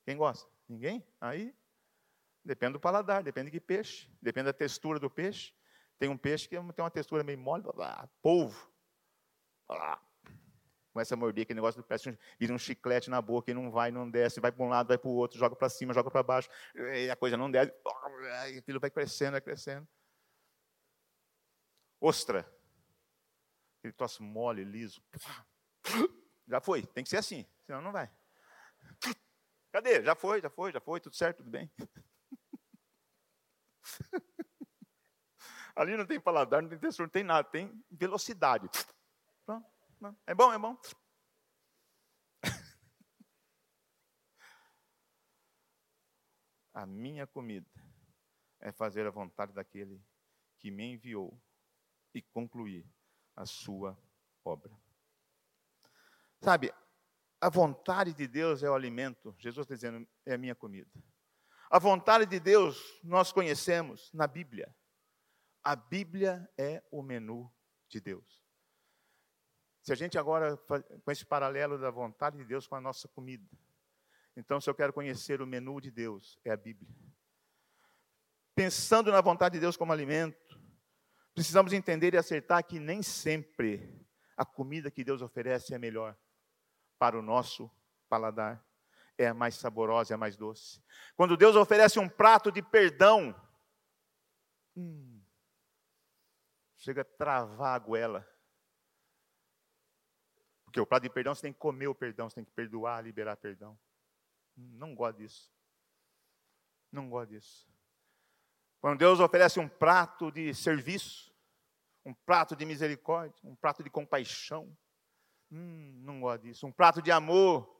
Quem 0.05 0.17
gosta? 0.17 0.51
Ninguém? 0.69 1.07
Aí 1.21 1.55
depende 2.45 2.75
do 2.75 2.81
paladar, 2.81 3.23
depende 3.23 3.51
de 3.51 3.59
que 3.59 3.61
peixe, 3.61 4.09
depende 4.21 4.47
da 4.47 4.53
textura 4.53 4.99
do 4.99 5.09
peixe. 5.09 5.55
Tem 5.99 6.09
um 6.09 6.19
peixe 6.19 6.49
que 6.49 6.57
tem 6.57 6.85
uma 6.85 6.91
textura 6.91 7.25
meio 7.25 7.39
mole, 7.39 7.63
blá, 7.63 8.09
polvo. 8.21 8.71
Blá. 9.67 10.03
Começa 10.95 11.13
a 11.13 11.17
morder 11.17 11.43
aquele 11.43 11.57
negócio 11.57 11.83
do 11.83 11.85
peixe, 11.85 12.17
vira 12.39 12.55
um 12.55 12.59
chiclete 12.59 13.11
na 13.11 13.21
boca 13.21 13.51
e 13.51 13.55
não 13.55 13.69
vai, 13.69 13.91
não 13.91 14.09
desce, 14.09 14.39
vai 14.39 14.53
para 14.53 14.65
um 14.65 14.69
lado, 14.69 14.87
vai 14.87 14.97
para 14.97 15.09
o 15.09 15.13
outro, 15.13 15.37
joga 15.37 15.57
para 15.57 15.69
cima, 15.69 15.93
joga 15.93 16.09
para 16.09 16.23
baixo, 16.23 16.49
e 16.73 17.11
a 17.11 17.17
coisa 17.17 17.37
não 17.37 17.51
desce, 17.51 17.75
e 18.53 18.59
aquilo 18.59 18.79
vai 18.79 18.89
crescendo, 18.89 19.33
vai 19.33 19.41
crescendo. 19.41 19.89
Ostra. 22.01 22.49
Aquele 23.81 23.93
troço 23.93 24.23
mole, 24.23 24.63
liso. 24.63 25.03
Já 26.47 26.61
foi, 26.61 26.87
tem 26.87 27.03
que 27.03 27.11
ser 27.11 27.17
assim, 27.17 27.45
senão 27.67 27.83
não 27.83 27.91
vai. 27.91 28.09
Cadê? 29.73 30.01
Já 30.05 30.15
foi, 30.15 30.41
já 30.41 30.49
foi, 30.49 30.71
já 30.71 30.81
foi, 30.81 31.01
tudo 31.01 31.17
certo, 31.17 31.39
tudo 31.39 31.51
bem. 31.51 31.69
Ali 35.75 35.97
não 35.97 36.07
tem 36.07 36.21
paladar, 36.21 36.63
não 36.63 36.69
tem 36.69 36.79
textura, 36.79 37.09
não 37.09 37.13
tem 37.13 37.25
nada, 37.25 37.49
tem 37.49 37.85
velocidade. 37.91 38.71
É 40.27 40.35
bom, 40.35 40.53
é 40.53 40.59
bom. 40.59 40.77
A 46.75 46.85
minha 46.87 47.27
comida 47.27 47.71
é 48.61 48.73
fazer 48.73 49.07
a 49.07 49.11
vontade 49.11 49.53
daquele 49.53 50.03
que 50.59 50.71
me 50.71 50.85
enviou 50.85 51.41
e 52.15 52.23
concluir 52.23 52.87
a 53.37 53.47
sua 53.47 53.99
obra. 54.45 54.77
Sabe, 56.41 56.73
a 57.41 57.49
vontade 57.49 58.13
de 58.15 58.27
Deus 58.27 58.63
é 58.63 58.71
o 58.71 58.75
alimento. 58.75 59.35
Jesus 59.39 59.67
dizendo, 59.67 60.09
é 60.25 60.35
a 60.35 60.39
minha 60.39 60.55
comida. 60.55 60.91
A 61.71 61.79
vontade 61.79 62.27
de 62.27 62.39
Deus 62.39 63.01
nós 63.03 63.33
conhecemos 63.33 64.13
na 64.13 64.27
Bíblia. 64.27 64.75
A 65.63 65.75
Bíblia 65.75 66.49
é 66.59 66.83
o 66.91 67.03
menu 67.03 67.53
de 67.89 68.01
Deus. 68.01 68.44
Se 69.85 69.93
a 69.93 69.95
gente 69.95 70.17
agora, 70.17 70.57
com 70.57 71.11
esse 71.13 71.27
paralelo 71.27 71.79
da 71.79 71.91
vontade 71.91 72.39
de 72.39 72.45
Deus 72.47 72.67
com 72.67 72.75
a 72.75 72.81
nossa 72.81 73.07
comida, 73.07 73.47
então 74.35 74.59
se 74.59 74.71
eu 74.71 74.75
quero 74.75 74.95
conhecer 74.95 75.43
o 75.43 75.47
menu 75.47 75.79
de 75.79 75.91
Deus, 75.91 76.39
é 76.43 76.51
a 76.51 76.57
Bíblia. 76.57 76.89
Pensando 78.55 79.13
na 79.13 79.21
vontade 79.21 79.53
de 79.53 79.61
Deus 79.61 79.77
como 79.77 79.93
alimento, 79.93 80.59
precisamos 81.35 81.75
entender 81.75 82.15
e 82.15 82.17
acertar 82.17 82.65
que 82.65 82.81
nem 82.81 83.03
sempre 83.03 84.03
a 84.35 84.45
comida 84.47 84.91
que 84.91 85.05
Deus 85.05 85.21
oferece 85.21 85.75
é 85.75 85.79
melhor 85.79 86.17
para 86.99 87.19
o 87.19 87.23
nosso 87.23 87.71
paladar. 88.09 88.65
É 89.19 89.27
a 89.29 89.35
mais 89.35 89.55
saborosa, 89.57 90.15
é 90.15 90.17
a 90.17 90.19
mais 90.19 90.35
doce. 90.35 90.83
Quando 91.15 91.37
Deus 91.37 91.57
oferece 91.57 91.99
um 91.99 92.09
prato 92.09 92.51
de 92.51 92.63
perdão, 92.63 93.39
hum, 94.75 95.23
chega 96.79 97.03
a 97.03 97.05
travar 97.05 97.75
a 97.75 97.79
goela. 97.79 98.34
Porque 100.75 100.81
o 100.81 100.87
prato 100.87 101.05
de 101.05 101.09
perdão 101.09 101.33
você 101.33 101.43
tem 101.43 101.53
que 101.53 101.59
comer 101.61 101.87
o 101.87 101.95
perdão, 101.95 102.29
você 102.29 102.35
tem 102.35 102.45
que 102.45 102.51
perdoar, 102.51 103.01
liberar 103.01 103.37
perdão. 103.37 103.79
Não 104.57 104.93
gosto 104.93 105.19
disso. 105.19 105.49
Não 106.91 107.09
gosto 107.09 107.31
disso. 107.31 107.69
Quando 108.81 108.99
Deus 108.99 109.21
oferece 109.21 109.61
um 109.61 109.69
prato 109.69 110.33
de 110.33 110.53
serviço, 110.53 111.33
um 112.05 112.13
prato 112.13 112.57
de 112.57 112.67
misericórdia, 112.67 113.41
um 113.45 113.55
prato 113.55 113.85
de 113.85 113.89
compaixão. 113.89 114.77
Hum, 115.49 116.03
não 116.03 116.19
gosto 116.19 116.43
disso. 116.43 116.67
Um 116.67 116.73
prato 116.73 117.01
de 117.01 117.13
amor. 117.13 117.73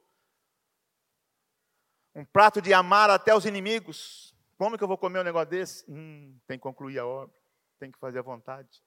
Um 2.15 2.25
prato 2.25 2.63
de 2.63 2.73
amar 2.73 3.11
até 3.11 3.35
os 3.35 3.45
inimigos. 3.45 4.33
Como 4.57 4.79
que 4.79 4.85
eu 4.85 4.89
vou 4.89 4.97
comer 4.97 5.19
um 5.19 5.25
negócio 5.25 5.51
desse? 5.51 5.85
Hum, 5.91 6.39
tem 6.47 6.57
que 6.57 6.63
concluir 6.63 7.01
a 7.01 7.05
obra, 7.05 7.35
tem 7.77 7.91
que 7.91 7.99
fazer 7.99 8.21
a 8.21 8.23
vontade. 8.23 8.85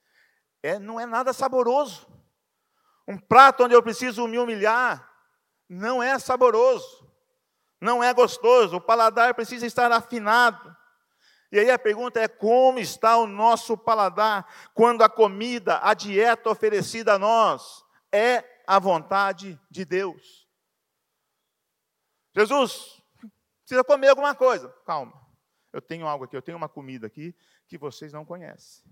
É, 0.64 0.80
não 0.80 0.98
é 0.98 1.06
nada 1.06 1.34
saboroso. 1.34 2.08
Um 3.08 3.18
prato 3.18 3.64
onde 3.64 3.74
eu 3.74 3.82
preciso 3.82 4.28
me 4.28 4.38
humilhar 4.38 5.10
não 5.70 6.04
é 6.04 6.20
saboroso, 6.20 7.10
não 7.80 8.04
é 8.04 8.14
gostoso. 8.14 8.78
O 8.78 8.82
paladar 8.82 9.34
precisa 9.34 9.66
estar 9.66 9.92
afinado. 9.92 10.76
E 11.52 11.60
aí 11.60 11.72
a 11.72 11.80
pergunta 11.80 12.20
é: 12.20 12.28
como 12.28 12.80
está 12.80 13.18
o 13.18 13.26
nosso 13.26 13.78
paladar 13.78 14.46
quando 14.74 15.04
a 15.04 15.10
comida, 15.10 15.80
a 15.82 15.94
dieta 15.94 16.50
oferecida 16.50 17.14
a 17.14 17.20
nós 17.20 17.86
é 18.12 18.44
a 18.68 18.78
vontade 18.78 19.60
de 19.72 19.86
Deus? 19.86 20.46
Jesus, 22.36 23.02
precisa 23.62 23.84
comer 23.86 24.10
alguma 24.10 24.36
coisa. 24.36 24.70
Calma, 24.86 25.14
eu 25.72 25.82
tenho 25.82 26.06
algo 26.06 26.26
aqui, 26.26 26.36
eu 26.36 26.42
tenho 26.42 26.58
uma 26.58 26.70
comida 26.70 27.08
aqui 27.08 27.34
que 27.68 27.78
vocês 27.78 28.12
não 28.12 28.26
conhecem. 28.26 28.84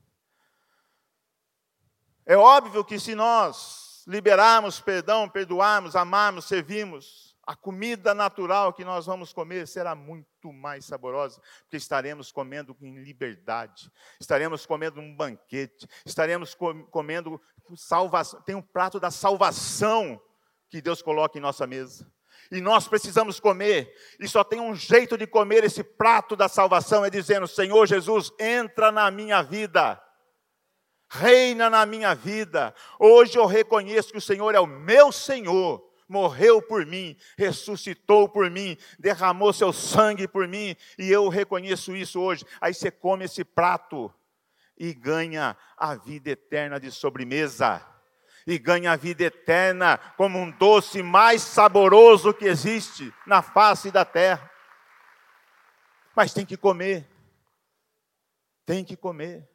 É 2.25 2.35
óbvio 2.35 2.83
que 2.83 2.99
se 2.99 3.13
nós 3.13 3.94
liberarmos 4.05 4.79
perdão, 4.79 5.27
perdoarmos, 5.27 5.95
amarmos, 5.95 6.45
servirmos, 6.45 7.35
a 7.45 7.55
comida 7.55 8.13
natural 8.13 8.73
que 8.73 8.83
nós 8.83 9.05
vamos 9.05 9.31
comer 9.31 9.67
será 9.67 9.93
muito 9.93 10.51
mais 10.51 10.85
saborosa, 10.85 11.39
porque 11.61 11.77
estaremos 11.77 12.31
comendo 12.31 12.75
em 12.81 12.95
liberdade, 13.03 13.91
estaremos 14.19 14.65
comendo 14.65 14.99
um 14.99 15.15
banquete, 15.15 15.87
estaremos 16.03 16.57
comendo 16.89 17.39
salvação. 17.75 18.41
Tem 18.41 18.55
um 18.55 18.61
prato 18.61 18.99
da 18.99 19.11
salvação 19.11 20.19
que 20.69 20.81
Deus 20.81 21.03
coloca 21.03 21.37
em 21.37 21.41
nossa 21.41 21.67
mesa. 21.67 22.11
E 22.51 22.59
nós 22.61 22.87
precisamos 22.87 23.39
comer, 23.39 23.93
e 24.19 24.27
só 24.27 24.43
tem 24.43 24.59
um 24.59 24.75
jeito 24.75 25.17
de 25.17 25.25
comer 25.25 25.63
esse 25.63 25.83
prato 25.83 26.35
da 26.35 26.47
salvação: 26.47 27.05
é 27.05 27.09
dizendo, 27.09 27.47
Senhor 27.47 27.87
Jesus, 27.87 28.31
entra 28.39 28.91
na 28.91 29.09
minha 29.09 29.41
vida, 29.41 30.01
reina 31.09 31.69
na 31.69 31.85
minha 31.85 32.13
vida. 32.13 32.73
Hoje 32.99 33.37
eu 33.37 33.45
reconheço 33.45 34.11
que 34.11 34.17
o 34.17 34.21
Senhor 34.21 34.55
é 34.55 34.59
o 34.59 34.67
meu 34.67 35.11
Senhor, 35.11 35.83
morreu 36.07 36.61
por 36.61 36.85
mim, 36.85 37.17
ressuscitou 37.37 38.29
por 38.29 38.49
mim, 38.49 38.77
derramou 38.99 39.51
seu 39.53 39.73
sangue 39.73 40.27
por 40.27 40.47
mim, 40.47 40.75
e 40.97 41.11
eu 41.11 41.27
reconheço 41.29 41.95
isso 41.95 42.19
hoje. 42.19 42.45
Aí 42.61 42.73
você 42.73 42.91
come 42.91 43.25
esse 43.25 43.43
prato 43.43 44.13
e 44.77 44.93
ganha 44.93 45.57
a 45.77 45.95
vida 45.95 46.31
eterna 46.31 46.79
de 46.79 46.91
sobremesa. 46.91 47.85
E 48.47 48.59
ganha 48.59 48.91
a 48.91 48.95
vida 48.95 49.23
eterna 49.23 49.97
como 50.17 50.37
um 50.37 50.51
doce 50.51 51.01
mais 51.01 51.41
saboroso 51.41 52.31
que 52.31 52.45
existe 52.45 53.11
na 53.25 53.41
face 53.41 53.89
da 53.89 54.05
terra. 54.05 54.51
Mas 56.15 56.31
tem 56.31 56.45
que 56.45 56.55
comer. 56.55 57.09
Tem 58.63 58.85
que 58.85 58.95
comer. 58.95 59.49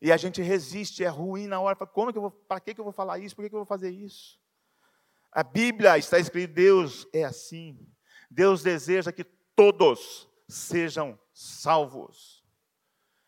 E 0.00 0.12
a 0.12 0.16
gente 0.16 0.40
resiste, 0.40 1.02
é 1.02 1.08
ruim 1.08 1.46
na 1.46 1.60
hora. 1.60 1.74
Como 1.74 2.12
que 2.12 2.18
eu 2.18 2.22
vou, 2.22 2.30
para 2.30 2.60
que, 2.60 2.74
que 2.74 2.80
eu 2.80 2.84
vou 2.84 2.92
falar 2.92 3.18
isso? 3.18 3.34
Por 3.34 3.42
que, 3.42 3.48
que 3.48 3.54
eu 3.54 3.60
vou 3.60 3.66
fazer 3.66 3.90
isso? 3.90 4.38
A 5.32 5.42
Bíblia 5.42 5.98
está 5.98 6.18
escrito: 6.18 6.54
Deus 6.54 7.06
é 7.12 7.24
assim. 7.24 7.78
Deus 8.30 8.62
deseja 8.62 9.12
que 9.12 9.24
todos 9.24 10.28
sejam 10.46 11.18
salvos. 11.32 12.44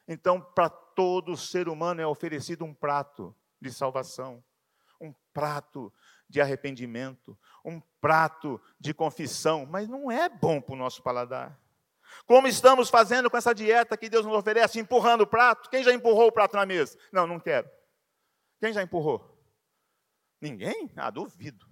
Então, 0.07 0.41
para 0.41 0.69
todo 0.69 1.37
ser 1.37 1.69
humano 1.69 2.01
é 2.01 2.07
oferecido 2.07 2.65
um 2.65 2.75
prato 2.75 3.35
de 3.61 3.73
salvação, 3.73 4.43
um 5.01 5.15
prato 5.33 5.93
de 6.29 6.41
arrependimento, 6.41 7.39
um 7.65 7.81
prato 8.01 8.61
de 8.79 8.95
confissão, 8.95 9.67
mas 9.67 9.89
não 9.89 10.11
é 10.11 10.29
bom 10.29 10.61
para 10.61 10.75
o 10.75 10.79
nosso 10.79 11.03
paladar. 11.03 11.59
Como 12.27 12.47
estamos 12.47 12.89
fazendo 12.89 13.31
com 13.31 13.37
essa 13.37 13.55
dieta 13.55 13.97
que 13.97 14.09
Deus 14.09 14.25
nos 14.25 14.37
oferece, 14.37 14.79
empurrando 14.79 15.23
o 15.23 15.27
prato? 15.27 15.69
Quem 15.71 15.83
já 15.83 15.93
empurrou 15.93 16.29
o 16.29 16.33
prato 16.33 16.57
na 16.57 16.67
mesa? 16.67 16.99
Não, 17.13 17.27
não 17.27 17.41
quero. 17.41 17.69
Quem 18.61 18.73
já 18.73 18.83
empurrou? 18.83 19.39
Ninguém? 20.41 20.91
Ah, 20.97 21.11
duvido. 21.11 21.67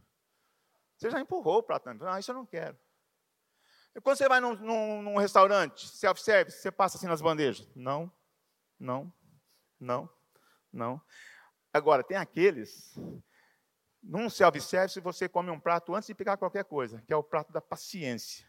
Você 0.96 1.10
já 1.10 1.20
empurrou 1.20 1.58
o 1.58 1.62
prato. 1.62 1.88
Ah, 2.02 2.18
isso 2.18 2.30
eu 2.30 2.34
não 2.34 2.46
quero. 2.46 2.76
E 3.94 4.00
quando 4.00 4.16
você 4.16 4.28
vai 4.28 4.40
num, 4.40 4.54
num, 4.54 5.02
num 5.02 5.16
restaurante, 5.16 5.88
self-service, 5.88 6.58
você 6.58 6.70
passa 6.70 6.96
assim 6.96 7.06
nas 7.06 7.20
bandejas. 7.20 7.68
Não, 7.74 8.12
não, 8.78 9.12
não, 9.78 10.08
não. 10.72 11.00
Agora, 11.72 12.02
tem 12.02 12.16
aqueles, 12.16 12.96
num 14.02 14.30
self-service, 14.30 15.00
você 15.00 15.28
come 15.28 15.50
um 15.50 15.60
prato 15.60 15.94
antes 15.94 16.06
de 16.06 16.14
pegar 16.14 16.36
qualquer 16.36 16.64
coisa, 16.64 17.02
que 17.02 17.12
é 17.12 17.16
o 17.16 17.22
prato 17.22 17.52
da 17.52 17.60
paciência. 17.60 18.47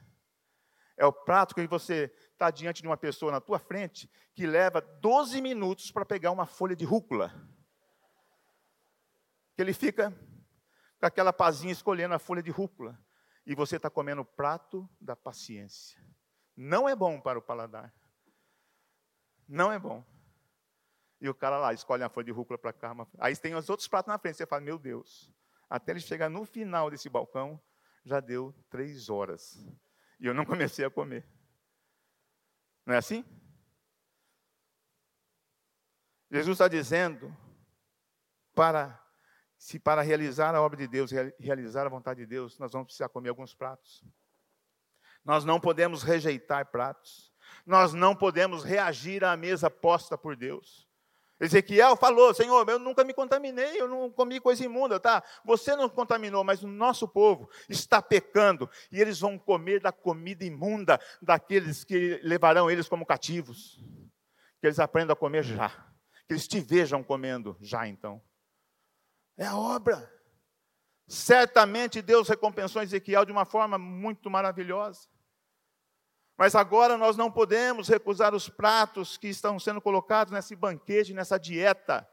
É 0.99 1.05
o 1.05 1.13
prato 1.13 1.55
que 1.55 1.65
você 1.65 2.13
está 2.33 2.51
diante 2.51 2.81
de 2.81 2.87
uma 2.89 2.97
pessoa 2.97 3.31
na 3.31 3.39
tua 3.39 3.57
frente 3.57 4.11
que 4.35 4.45
leva 4.45 4.81
12 4.81 5.41
minutos 5.41 5.89
para 5.91 6.03
pegar 6.03 6.29
uma 6.29 6.45
folha 6.45 6.75
de 6.75 6.83
rúcula. 6.83 7.33
Que 9.55 9.61
ele 9.61 9.71
fica 9.73 10.11
com 10.99 11.05
aquela 11.05 11.31
pazinha 11.31 11.71
escolhendo 11.71 12.13
a 12.13 12.19
folha 12.19 12.43
de 12.43 12.51
rúcula. 12.51 13.01
E 13.45 13.55
você 13.55 13.77
está 13.77 13.89
comendo 13.89 14.23
o 14.23 14.25
prato 14.25 14.89
da 14.99 15.15
paciência. 15.15 15.97
Não 16.53 16.87
é 16.87 16.93
bom 16.93 17.21
para 17.21 17.39
o 17.39 17.41
paladar. 17.41 17.95
Não 19.47 19.71
é 19.71 19.79
bom. 19.79 20.03
E 21.21 21.29
o 21.29 21.33
cara 21.33 21.57
lá 21.57 21.73
escolhe 21.73 22.03
a 22.03 22.09
folha 22.09 22.25
de 22.25 22.31
rúcula 22.31 22.59
para 22.59 22.73
cá. 22.73 22.93
Aí 23.17 23.33
tem 23.37 23.55
os 23.55 23.69
outros 23.69 23.87
pratos 23.87 24.11
na 24.11 24.19
frente. 24.19 24.35
Você 24.35 24.45
fala, 24.45 24.61
meu 24.61 24.77
Deus. 24.77 25.33
Até 25.69 25.93
ele 25.93 26.01
chegar 26.01 26.29
no 26.29 26.43
final 26.43 26.89
desse 26.89 27.07
balcão, 27.07 27.57
já 28.03 28.19
deu 28.19 28.53
três 28.69 29.07
horas. 29.09 29.65
E 30.19 30.25
eu 30.25 30.33
não 30.33 30.45
comecei 30.45 30.83
a 30.85 30.89
comer. 30.89 31.25
Não 32.85 32.93
é 32.93 32.97
assim? 32.97 33.23
Jesus 36.31 36.55
está 36.55 36.67
dizendo 36.67 37.35
para 38.53 38.99
se 39.57 39.77
para 39.77 40.01
realizar 40.01 40.55
a 40.55 40.61
obra 40.61 40.77
de 40.77 40.87
Deus, 40.87 41.11
realizar 41.37 41.85
a 41.85 41.89
vontade 41.89 42.21
de 42.21 42.25
Deus, 42.25 42.57
nós 42.57 42.71
vamos 42.71 42.87
precisar 42.87 43.09
comer 43.09 43.29
alguns 43.29 43.53
pratos. 43.53 44.03
Nós 45.23 45.43
não 45.43 45.59
podemos 45.59 46.01
rejeitar 46.01 46.71
pratos. 46.71 47.33
Nós 47.65 47.93
não 47.93 48.15
podemos 48.15 48.63
reagir 48.63 49.23
à 49.23 49.35
mesa 49.35 49.69
posta 49.69 50.17
por 50.17 50.35
Deus. 50.35 50.88
Ezequiel 51.39 51.95
falou: 51.95 52.33
Senhor, 52.33 52.67
eu 52.67 52.77
nunca 52.77 53.03
me 53.03 53.13
contaminei, 53.13 53.79
eu 53.79 53.87
não 53.87 54.11
comi 54.11 54.39
coisa 54.39 54.63
imunda, 54.63 54.99
tá? 54.99 55.23
Você 55.45 55.75
não 55.75 55.87
contaminou, 55.87 56.43
mas 56.43 56.63
o 56.63 56.67
nosso 56.67 57.07
povo 57.07 57.49
está 57.69 58.01
pecando 58.01 58.69
e 58.91 58.99
eles 58.99 59.19
vão 59.19 59.37
comer 59.37 59.79
da 59.79 59.91
comida 59.91 60.43
imunda 60.43 60.99
daqueles 61.21 61.83
que 61.83 62.19
levarão 62.23 62.69
eles 62.69 62.89
como 62.89 63.05
cativos. 63.05 63.79
Que 64.59 64.67
eles 64.67 64.79
aprendam 64.79 65.13
a 65.13 65.15
comer 65.15 65.43
já, 65.43 65.69
que 66.27 66.33
eles 66.33 66.47
te 66.47 66.59
vejam 66.59 67.01
comendo 67.01 67.55
já 67.61 67.87
então. 67.87 68.21
É 69.37 69.45
a 69.45 69.55
obra. 69.55 70.11
Certamente 71.07 72.01
Deus 72.01 72.27
recompensou 72.27 72.81
Ezequiel 72.81 73.25
de 73.25 73.31
uma 73.31 73.45
forma 73.45 73.77
muito 73.77 74.29
maravilhosa. 74.29 75.07
Mas 76.39 76.55
agora 76.55 76.97
nós 76.97 77.17
não 77.17 77.29
podemos 77.29 77.89
recusar 77.89 78.33
os 78.33 78.47
pratos 78.47 79.17
que 79.17 79.27
estão 79.27 79.59
sendo 79.59 79.81
colocados 79.81 80.31
nesse 80.31 80.55
banquete, 80.55 81.13
nessa 81.13 81.37
dieta. 81.37 82.07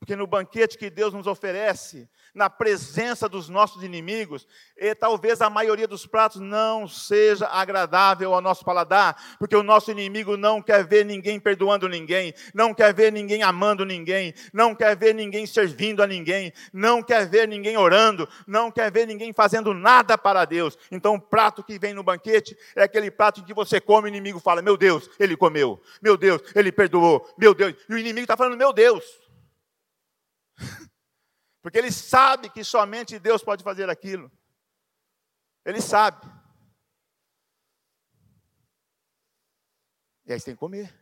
Porque 0.00 0.16
no 0.16 0.26
banquete 0.26 0.78
que 0.78 0.88
Deus 0.88 1.12
nos 1.12 1.26
oferece, 1.26 2.08
na 2.34 2.48
presença 2.48 3.28
dos 3.28 3.50
nossos 3.50 3.82
inimigos, 3.82 4.48
e 4.74 4.94
talvez 4.94 5.42
a 5.42 5.50
maioria 5.50 5.86
dos 5.86 6.06
pratos 6.06 6.40
não 6.40 6.88
seja 6.88 7.46
agradável 7.46 8.32
ao 8.32 8.40
nosso 8.40 8.64
paladar, 8.64 9.36
porque 9.38 9.54
o 9.54 9.62
nosso 9.62 9.90
inimigo 9.90 10.38
não 10.38 10.62
quer 10.62 10.86
ver 10.86 11.04
ninguém 11.04 11.38
perdoando 11.38 11.86
ninguém, 11.86 12.32
não 12.54 12.72
quer 12.72 12.94
ver 12.94 13.12
ninguém 13.12 13.42
amando 13.42 13.84
ninguém, 13.84 14.32
não 14.54 14.74
quer 14.74 14.96
ver 14.96 15.14
ninguém 15.14 15.46
servindo 15.46 16.02
a 16.02 16.06
ninguém, 16.06 16.50
não 16.72 17.02
quer 17.02 17.28
ver 17.28 17.46
ninguém 17.46 17.76
orando, 17.76 18.26
não 18.46 18.70
quer 18.70 18.90
ver 18.90 19.06
ninguém 19.06 19.34
fazendo 19.34 19.74
nada 19.74 20.16
para 20.16 20.46
Deus. 20.46 20.78
Então, 20.90 21.16
o 21.16 21.20
prato 21.20 21.62
que 21.62 21.78
vem 21.78 21.92
no 21.92 22.02
banquete 22.02 22.56
é 22.74 22.84
aquele 22.84 23.10
prato 23.10 23.40
em 23.40 23.44
que 23.44 23.52
você 23.52 23.78
come 23.78 24.08
e 24.08 24.10
o 24.10 24.14
inimigo 24.14 24.40
fala: 24.40 24.62
Meu 24.62 24.78
Deus, 24.78 25.10
ele 25.18 25.36
comeu, 25.36 25.78
meu 26.00 26.16
Deus, 26.16 26.40
ele 26.54 26.72
perdoou, 26.72 27.28
meu 27.36 27.54
Deus, 27.54 27.74
e 27.86 27.92
o 27.92 27.98
inimigo 27.98 28.24
está 28.24 28.34
falando: 28.34 28.56
Meu 28.56 28.72
Deus. 28.72 29.29
Porque 31.62 31.78
ele 31.78 31.92
sabe 31.92 32.50
que 32.50 32.64
somente 32.64 33.18
Deus 33.18 33.42
pode 33.42 33.62
fazer 33.62 33.88
aquilo. 33.90 34.30
Ele 35.64 35.80
sabe. 35.80 36.26
E 40.24 40.32
aí 40.32 40.38
você 40.38 40.46
tem 40.46 40.54
que 40.54 40.60
comer. 40.60 40.94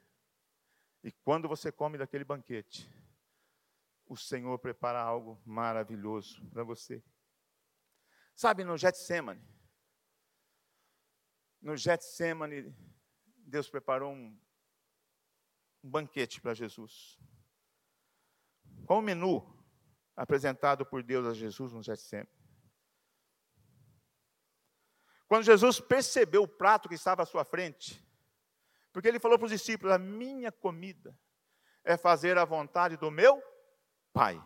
E 1.04 1.12
quando 1.12 1.48
você 1.48 1.70
come 1.70 1.96
daquele 1.96 2.24
banquete, 2.24 2.90
o 4.06 4.16
Senhor 4.16 4.58
prepara 4.58 5.00
algo 5.00 5.40
maravilhoso 5.44 6.44
para 6.50 6.64
você. 6.64 7.02
Sabe, 8.34 8.64
no 8.64 8.76
Getsemane, 8.76 9.42
no 11.60 11.76
Getsemane, 11.76 12.74
Deus 13.36 13.68
preparou 13.68 14.12
um, 14.12 14.38
um 15.82 15.90
banquete 15.90 16.40
para 16.40 16.54
Jesus. 16.54 17.18
Qual 18.88 19.00
o 19.00 19.02
menu 19.02 19.46
apresentado 20.16 20.86
por 20.86 21.02
Deus 21.02 21.26
a 21.26 21.34
Jesus 21.34 21.74
no 21.74 21.82
Getsemane? 21.82 22.26
Quando 25.26 25.44
Jesus 25.44 25.78
percebeu 25.78 26.44
o 26.44 26.48
prato 26.48 26.88
que 26.88 26.94
estava 26.94 27.22
à 27.22 27.26
sua 27.26 27.44
frente, 27.44 28.02
porque 28.90 29.06
ele 29.06 29.20
falou 29.20 29.38
para 29.38 29.44
os 29.44 29.50
discípulos: 29.50 29.94
A 29.94 29.98
minha 29.98 30.50
comida 30.50 31.14
é 31.84 31.98
fazer 31.98 32.38
a 32.38 32.46
vontade 32.46 32.96
do 32.96 33.10
meu 33.10 33.42
Pai 34.10 34.42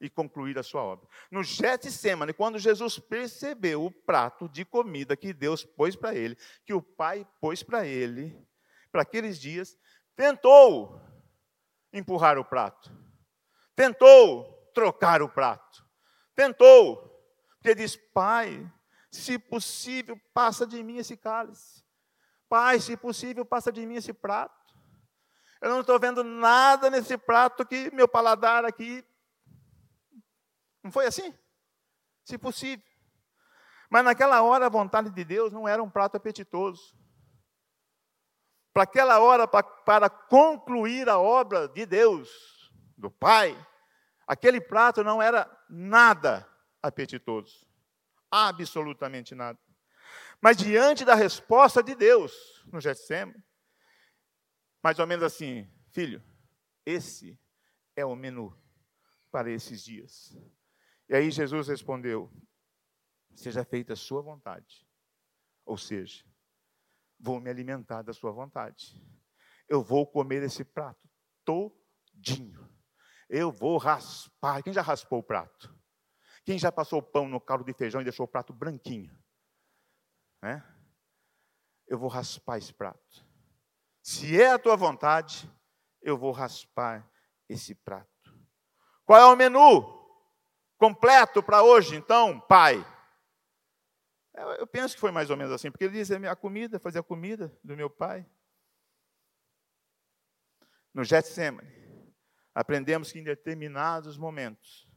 e 0.00 0.08
concluir 0.08 0.58
a 0.58 0.62
sua 0.62 0.82
obra. 0.82 1.06
No 1.30 1.42
Getsemane, 1.42 2.32
quando 2.32 2.58
Jesus 2.58 2.98
percebeu 2.98 3.84
o 3.84 3.92
prato 3.92 4.48
de 4.48 4.64
comida 4.64 5.18
que 5.18 5.34
Deus 5.34 5.66
pôs 5.66 5.94
para 5.94 6.14
ele, 6.14 6.34
que 6.64 6.72
o 6.72 6.80
Pai 6.80 7.28
pôs 7.42 7.62
para 7.62 7.86
ele, 7.86 8.42
para 8.90 9.02
aqueles 9.02 9.38
dias, 9.38 9.78
tentou 10.16 10.98
empurrar 11.92 12.38
o 12.38 12.44
prato, 12.44 12.90
tentou 13.74 14.70
trocar 14.74 15.22
o 15.22 15.28
prato, 15.28 15.86
tentou, 16.34 16.96
porque 17.54 17.74
diz: 17.74 17.96
Pai, 17.96 18.70
se 19.10 19.38
possível, 19.38 20.18
passa 20.32 20.66
de 20.66 20.82
mim 20.82 20.96
esse 20.96 21.16
cálice. 21.16 21.82
Pai, 22.48 22.80
se 22.80 22.96
possível, 22.96 23.44
passa 23.44 23.70
de 23.70 23.86
mim 23.86 23.96
esse 23.96 24.12
prato. 24.12 24.74
Eu 25.60 25.70
não 25.70 25.80
estou 25.80 25.98
vendo 25.98 26.24
nada 26.24 26.90
nesse 26.90 27.16
prato 27.16 27.64
que 27.64 27.94
meu 27.94 28.08
paladar 28.08 28.64
aqui. 28.64 29.04
Não 30.82 30.90
foi 30.90 31.06
assim? 31.06 31.32
Se 32.24 32.36
possível. 32.36 32.84
Mas 33.88 34.04
naquela 34.04 34.42
hora 34.42 34.66
a 34.66 34.70
vontade 34.70 35.10
de 35.10 35.24
Deus 35.24 35.52
não 35.52 35.68
era 35.68 35.82
um 35.82 35.88
prato 35.88 36.16
apetitoso. 36.16 36.96
Para 38.72 38.84
aquela 38.84 39.20
hora, 39.20 39.46
para, 39.46 39.62
para 39.62 40.10
concluir 40.10 41.08
a 41.08 41.18
obra 41.18 41.68
de 41.68 41.84
Deus, 41.84 42.61
do 43.02 43.10
Pai, 43.10 43.54
aquele 44.26 44.60
prato 44.60 45.04
não 45.04 45.20
era 45.20 45.46
nada 45.68 46.48
apetitoso 46.82 47.70
absolutamente 48.32 49.34
nada. 49.34 49.58
Mas 50.40 50.56
diante 50.56 51.04
da 51.04 51.14
resposta 51.14 51.82
de 51.82 51.94
Deus 51.94 52.64
no 52.72 52.80
Getsemane, 52.80 53.44
mais 54.82 54.98
ou 54.98 55.06
menos 55.06 55.22
assim, 55.22 55.70
filho, 55.90 56.22
esse 56.84 57.38
é 57.94 58.04
o 58.04 58.16
menu 58.16 58.58
para 59.30 59.50
esses 59.50 59.84
dias. 59.84 60.36
E 61.08 61.14
aí 61.14 61.30
Jesus 61.30 61.68
respondeu: 61.68 62.32
Seja 63.34 63.64
feita 63.64 63.92
a 63.92 63.96
sua 63.96 64.22
vontade. 64.22 64.88
Ou 65.64 65.76
seja, 65.76 66.24
vou 67.20 67.38
me 67.38 67.50
alimentar 67.50 68.02
da 68.02 68.12
sua 68.12 68.32
vontade. 68.32 69.00
Eu 69.68 69.80
vou 69.80 70.06
comer 70.06 70.42
esse 70.42 70.64
prato 70.64 71.08
todinho. 71.44 72.68
Eu 73.34 73.50
vou 73.50 73.78
raspar. 73.78 74.62
Quem 74.62 74.74
já 74.74 74.82
raspou 74.82 75.20
o 75.20 75.22
prato? 75.22 75.74
Quem 76.44 76.58
já 76.58 76.70
passou 76.70 76.98
o 76.98 77.02
pão 77.02 77.26
no 77.26 77.40
caldo 77.40 77.64
de 77.64 77.72
feijão 77.72 78.02
e 78.02 78.04
deixou 78.04 78.24
o 78.24 78.28
prato 78.28 78.52
branquinho? 78.52 79.18
Né? 80.42 80.62
Eu 81.88 81.98
vou 81.98 82.10
raspar 82.10 82.58
esse 82.58 82.74
prato. 82.74 83.26
Se 84.02 84.38
é 84.38 84.50
a 84.50 84.58
tua 84.58 84.76
vontade, 84.76 85.50
eu 86.02 86.18
vou 86.18 86.30
raspar 86.30 87.10
esse 87.48 87.74
prato. 87.74 88.36
Qual 89.06 89.18
é 89.18 89.24
o 89.24 89.34
menu 89.34 89.82
completo 90.76 91.42
para 91.42 91.62
hoje, 91.62 91.96
então, 91.96 92.38
pai? 92.38 92.84
Eu 94.58 94.66
penso 94.66 94.94
que 94.94 95.00
foi 95.00 95.10
mais 95.10 95.30
ou 95.30 95.38
menos 95.38 95.54
assim, 95.54 95.70
porque 95.70 95.84
ele 95.84 95.94
diz: 95.94 96.10
a 96.10 96.36
comida, 96.36 96.78
fazer 96.78 96.98
a 96.98 97.02
comida 97.02 97.58
do 97.64 97.74
meu 97.74 97.88
pai. 97.88 98.28
No 100.92 101.02
Getsemane, 101.02 101.81
aprendemos 102.54 103.10
que 103.10 103.18
em 103.18 103.24
determinados 103.24 104.16
momentos, 104.16 104.88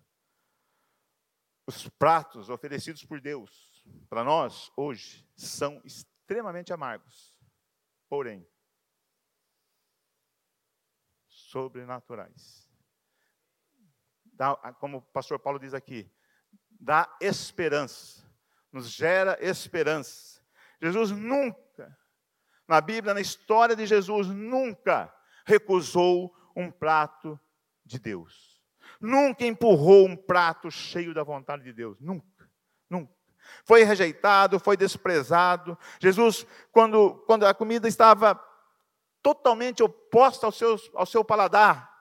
os 1.67 1.87
pratos 1.89 2.49
oferecidos 2.49 3.03
por 3.05 3.19
Deus 3.19 3.83
para 4.09 4.23
nós 4.23 4.71
hoje 4.75 5.27
são 5.35 5.81
extremamente 5.83 6.73
amargos, 6.73 7.35
porém 8.07 8.47
sobrenaturais. 11.27 12.69
Dá, 14.25 14.55
como 14.79 14.97
o 14.97 15.01
pastor 15.01 15.39
Paulo 15.39 15.57
diz 15.57 15.73
aqui, 15.73 16.11
dá 16.69 17.15
esperança, 17.21 18.29
nos 18.71 18.89
gera 18.89 19.37
esperança. 19.39 20.43
Jesus 20.81 21.11
nunca, 21.11 21.97
na 22.67 22.81
Bíblia, 22.81 23.13
na 23.13 23.21
história 23.21 23.75
de 23.75 23.85
Jesus, 23.85 24.27
nunca 24.27 25.13
recusou 25.45 26.35
um 26.55 26.69
prato 26.69 27.39
de 27.85 27.99
Deus. 27.99 28.61
Nunca 28.99 29.45
empurrou 29.45 30.07
um 30.07 30.15
prato 30.15 30.71
cheio 30.71 31.13
da 31.13 31.23
vontade 31.23 31.63
de 31.63 31.73
Deus. 31.73 31.99
Nunca. 31.99 32.49
Nunca. 32.89 33.13
Foi 33.63 33.83
rejeitado, 33.83 34.59
foi 34.59 34.75
desprezado. 34.75 35.77
Jesus, 35.99 36.45
quando, 36.71 37.15
quando 37.27 37.45
a 37.45 37.53
comida 37.53 37.87
estava 37.87 38.41
totalmente 39.21 39.83
oposta 39.83 40.45
ao 40.45 40.51
seu, 40.51 40.79
ao 40.93 41.05
seu 41.05 41.23
paladar, 41.23 41.95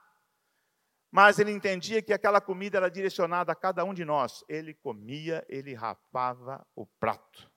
mas 1.11 1.39
ele 1.39 1.51
entendia 1.51 2.01
que 2.01 2.13
aquela 2.13 2.41
comida 2.41 2.77
era 2.77 2.89
direcionada 2.91 3.51
a 3.51 3.55
cada 3.55 3.83
um 3.85 3.93
de 3.93 4.03
nós. 4.03 4.43
Ele 4.49 4.73
comia, 4.73 5.45
ele 5.47 5.73
rapava 5.73 6.65
o 6.75 6.85
prato. 6.85 7.49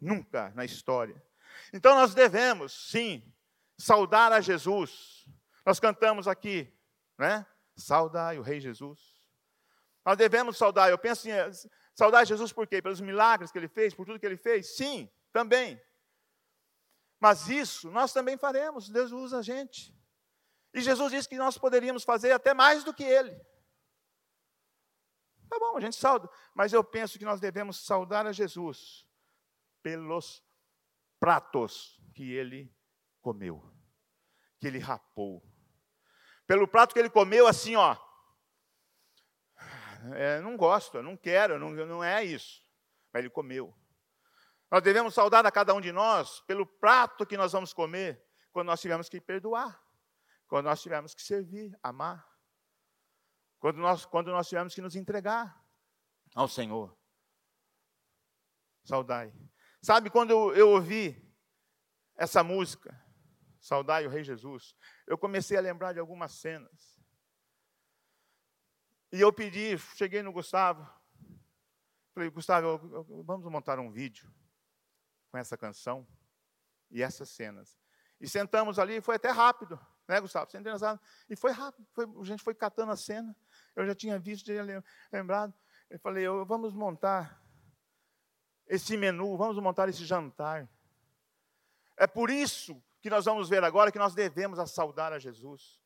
Nunca 0.00 0.52
na 0.54 0.64
história. 0.64 1.20
Então 1.72 1.94
nós 1.94 2.14
devemos, 2.14 2.90
sim, 2.90 3.24
saudar 3.76 4.32
a 4.32 4.40
Jesus. 4.40 5.26
Nós 5.64 5.80
cantamos 5.80 6.28
aqui, 6.28 6.72
né? 7.18 7.46
Saudai 7.76 8.38
o 8.38 8.42
Rei 8.42 8.60
Jesus. 8.60 9.14
Nós 10.04 10.16
devemos 10.16 10.58
saudar, 10.58 10.90
eu 10.90 10.98
penso 10.98 11.26
em 11.28 11.32
eh, 11.32 11.50
saudar 11.94 12.24
Jesus 12.26 12.52
por 12.52 12.66
quê? 12.66 12.82
Pelos 12.82 13.00
milagres 13.00 13.50
que 13.50 13.58
ele 13.58 13.68
fez, 13.68 13.94
por 13.94 14.04
tudo 14.04 14.18
que 14.18 14.26
ele 14.26 14.36
fez? 14.36 14.76
Sim, 14.76 15.10
também. 15.32 15.80
Mas 17.18 17.48
isso 17.48 17.90
nós 17.90 18.12
também 18.12 18.36
faremos, 18.36 18.90
Deus 18.90 19.12
usa 19.12 19.38
a 19.38 19.42
gente. 19.42 19.96
E 20.74 20.82
Jesus 20.82 21.10
disse 21.10 21.28
que 21.28 21.38
nós 21.38 21.56
poderíamos 21.56 22.04
fazer 22.04 22.32
até 22.32 22.52
mais 22.52 22.84
do 22.84 22.92
que 22.92 23.04
ele. 23.04 23.34
Tá 25.48 25.58
bom, 25.58 25.76
a 25.76 25.80
gente 25.80 25.96
sauda, 25.96 26.28
mas 26.54 26.72
eu 26.72 26.82
penso 26.82 27.18
que 27.18 27.24
nós 27.24 27.40
devemos 27.40 27.84
saudar 27.86 28.26
a 28.26 28.32
Jesus 28.32 29.08
pelos 29.82 30.44
pratos 31.20 32.00
que 32.14 32.32
ele 32.32 32.74
comeu, 33.20 33.62
que 34.58 34.66
ele 34.66 34.78
rapou 34.78 35.42
pelo 36.46 36.68
prato 36.68 36.92
que 36.92 36.98
ele 36.98 37.10
comeu, 37.10 37.46
assim, 37.46 37.76
ó. 37.76 37.96
É, 40.14 40.40
não 40.40 40.56
gosto, 40.56 41.02
não 41.02 41.16
quero, 41.16 41.58
não, 41.58 41.70
não 41.70 42.04
é 42.04 42.22
isso. 42.22 42.62
Mas 43.12 43.20
ele 43.20 43.30
comeu. 43.30 43.74
Nós 44.70 44.82
devemos 44.82 45.14
saudar 45.14 45.46
a 45.46 45.52
cada 45.52 45.72
um 45.72 45.80
de 45.80 45.92
nós 45.92 46.40
pelo 46.40 46.66
prato 46.66 47.24
que 47.24 47.36
nós 47.36 47.52
vamos 47.52 47.72
comer 47.72 48.22
quando 48.52 48.66
nós 48.66 48.80
tivermos 48.80 49.08
que 49.08 49.20
perdoar, 49.20 49.82
quando 50.46 50.66
nós 50.66 50.82
tivermos 50.82 51.14
que 51.14 51.22
servir, 51.22 51.76
amar, 51.82 52.26
quando 53.58 53.78
nós, 53.78 54.04
quando 54.04 54.30
nós 54.30 54.48
tivermos 54.48 54.74
que 54.74 54.80
nos 54.80 54.96
entregar 54.96 55.64
ao 56.34 56.48
Senhor. 56.48 56.96
Saudai. 58.84 59.32
Sabe 59.80 60.10
quando 60.10 60.30
eu, 60.30 60.54
eu 60.54 60.70
ouvi 60.70 61.20
essa 62.16 62.42
música, 62.42 63.03
Saudai 63.64 64.06
o 64.06 64.10
Rei 64.10 64.22
Jesus, 64.22 64.76
eu 65.06 65.16
comecei 65.16 65.56
a 65.56 65.60
lembrar 65.62 65.94
de 65.94 65.98
algumas 65.98 66.32
cenas. 66.32 67.00
E 69.10 69.18
eu 69.18 69.32
pedi, 69.32 69.78
cheguei 69.96 70.22
no 70.22 70.30
Gustavo, 70.30 70.86
falei, 72.12 72.28
Gustavo, 72.28 72.76
vamos 73.24 73.50
montar 73.50 73.78
um 73.78 73.90
vídeo 73.90 74.30
com 75.30 75.38
essa 75.38 75.56
canção 75.56 76.06
e 76.90 77.02
essas 77.02 77.30
cenas. 77.30 77.80
E 78.20 78.28
sentamos 78.28 78.78
ali, 78.78 79.00
foi 79.00 79.16
até 79.16 79.30
rápido, 79.30 79.80
né, 80.06 80.20
Gustavo? 80.20 80.50
E 81.30 81.34
foi 81.34 81.52
rápido, 81.52 81.88
foi, 81.94 82.04
a 82.04 82.24
gente 82.24 82.42
foi 82.42 82.54
catando 82.54 82.92
a 82.92 82.96
cena. 82.96 83.34
Eu 83.74 83.86
já 83.86 83.94
tinha 83.94 84.18
visto, 84.18 84.52
já 84.52 84.62
lembrado. 85.10 85.54
Eu 85.88 85.98
falei, 86.00 86.26
vamos 86.46 86.74
montar 86.74 87.42
esse 88.66 88.94
menu, 88.94 89.38
vamos 89.38 89.56
montar 89.56 89.88
esse 89.88 90.04
jantar. 90.04 90.68
É 91.96 92.06
por 92.06 92.28
isso 92.28 92.83
que 93.04 93.10
nós 93.10 93.26
vamos 93.26 93.50
ver 93.50 93.62
agora 93.62 93.92
que 93.92 93.98
nós 93.98 94.14
devemos 94.14 94.58
saudar 94.70 95.12
a 95.12 95.18
Jesus. 95.18 95.78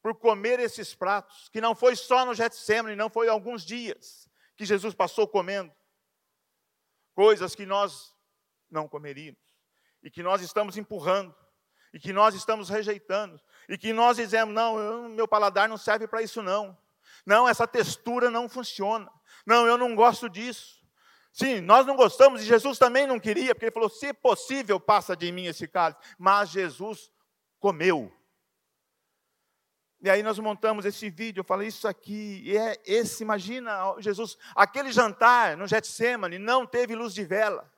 Por 0.00 0.14
comer 0.14 0.60
esses 0.60 0.94
pratos, 0.94 1.48
que 1.48 1.60
não 1.60 1.74
foi 1.74 1.96
só 1.96 2.24
no 2.24 2.32
Getsemane, 2.32 2.94
não 2.94 3.10
foi 3.10 3.28
alguns 3.28 3.64
dias 3.64 4.30
que 4.56 4.64
Jesus 4.64 4.94
passou 4.94 5.26
comendo. 5.26 5.74
Coisas 7.12 7.56
que 7.56 7.66
nós 7.66 8.14
não 8.70 8.86
comeríamos. 8.86 9.40
E 10.00 10.08
que 10.12 10.22
nós 10.22 10.42
estamos 10.42 10.76
empurrando. 10.76 11.34
E 11.92 11.98
que 11.98 12.12
nós 12.12 12.36
estamos 12.36 12.68
rejeitando. 12.68 13.40
E 13.68 13.76
que 13.76 13.92
nós 13.92 14.18
dizemos, 14.18 14.54
não, 14.54 14.78
eu, 14.78 15.08
meu 15.08 15.26
paladar 15.26 15.68
não 15.68 15.76
serve 15.76 16.06
para 16.06 16.22
isso 16.22 16.40
não. 16.40 16.78
Não, 17.26 17.48
essa 17.48 17.66
textura 17.66 18.30
não 18.30 18.48
funciona. 18.48 19.10
Não, 19.44 19.66
eu 19.66 19.76
não 19.76 19.96
gosto 19.96 20.28
disso. 20.28 20.79
Sim, 21.32 21.60
nós 21.60 21.86
não 21.86 21.96
gostamos 21.96 22.42
e 22.42 22.44
Jesus 22.44 22.78
também 22.78 23.06
não 23.06 23.20
queria, 23.20 23.54
porque 23.54 23.66
ele 23.66 23.72
falou: 23.72 23.88
se 23.88 24.12
possível, 24.12 24.80
passa 24.80 25.16
de 25.16 25.30
mim 25.30 25.46
esse 25.46 25.68
cálice. 25.68 26.00
Mas 26.18 26.50
Jesus 26.50 27.10
comeu. 27.58 28.12
E 30.02 30.08
aí 30.08 30.22
nós 30.22 30.38
montamos 30.38 30.86
esse 30.86 31.10
vídeo, 31.10 31.40
eu 31.40 31.44
falei, 31.44 31.68
isso 31.68 31.86
aqui, 31.86 32.56
é 32.56 32.80
esse, 32.86 33.22
imagina, 33.22 33.94
Jesus, 33.98 34.38
aquele 34.56 34.90
jantar 34.90 35.58
no 35.58 35.66
Getsemane 35.66 36.38
não 36.38 36.64
teve 36.64 36.94
luz 36.94 37.12
de 37.12 37.22
vela. 37.22 37.70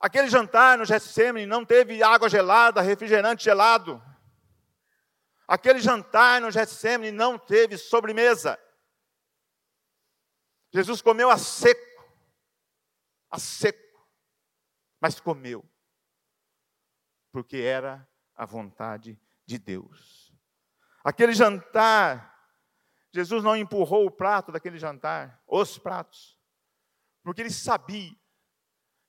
Aquele 0.00 0.28
jantar 0.28 0.78
no 0.78 0.84
Getsemane 0.84 1.46
não 1.46 1.64
teve 1.64 2.02
água 2.02 2.28
gelada, 2.28 2.80
refrigerante 2.80 3.44
gelado. 3.44 4.02
Aquele 5.46 5.78
jantar 5.78 6.40
no 6.40 6.50
Getsemane 6.50 7.12
não 7.12 7.38
teve 7.38 7.78
sobremesa. 7.78 8.58
Jesus 10.72 11.02
comeu 11.02 11.30
a 11.30 11.38
seco, 11.38 12.04
a 13.30 13.38
seco, 13.38 14.08
mas 15.00 15.18
comeu, 15.18 15.68
porque 17.32 17.58
era 17.58 18.08
a 18.34 18.44
vontade 18.46 19.14
de 19.14 19.30
de 19.50 19.58
Deus. 19.58 20.32
Aquele 21.02 21.32
jantar, 21.32 22.38
Jesus 23.12 23.42
não 23.42 23.56
empurrou 23.56 24.06
o 24.06 24.10
prato 24.10 24.52
daquele 24.52 24.78
jantar, 24.78 25.42
os 25.46 25.76
pratos, 25.76 26.38
porque 27.24 27.40
ele 27.40 27.50
sabia 27.50 28.14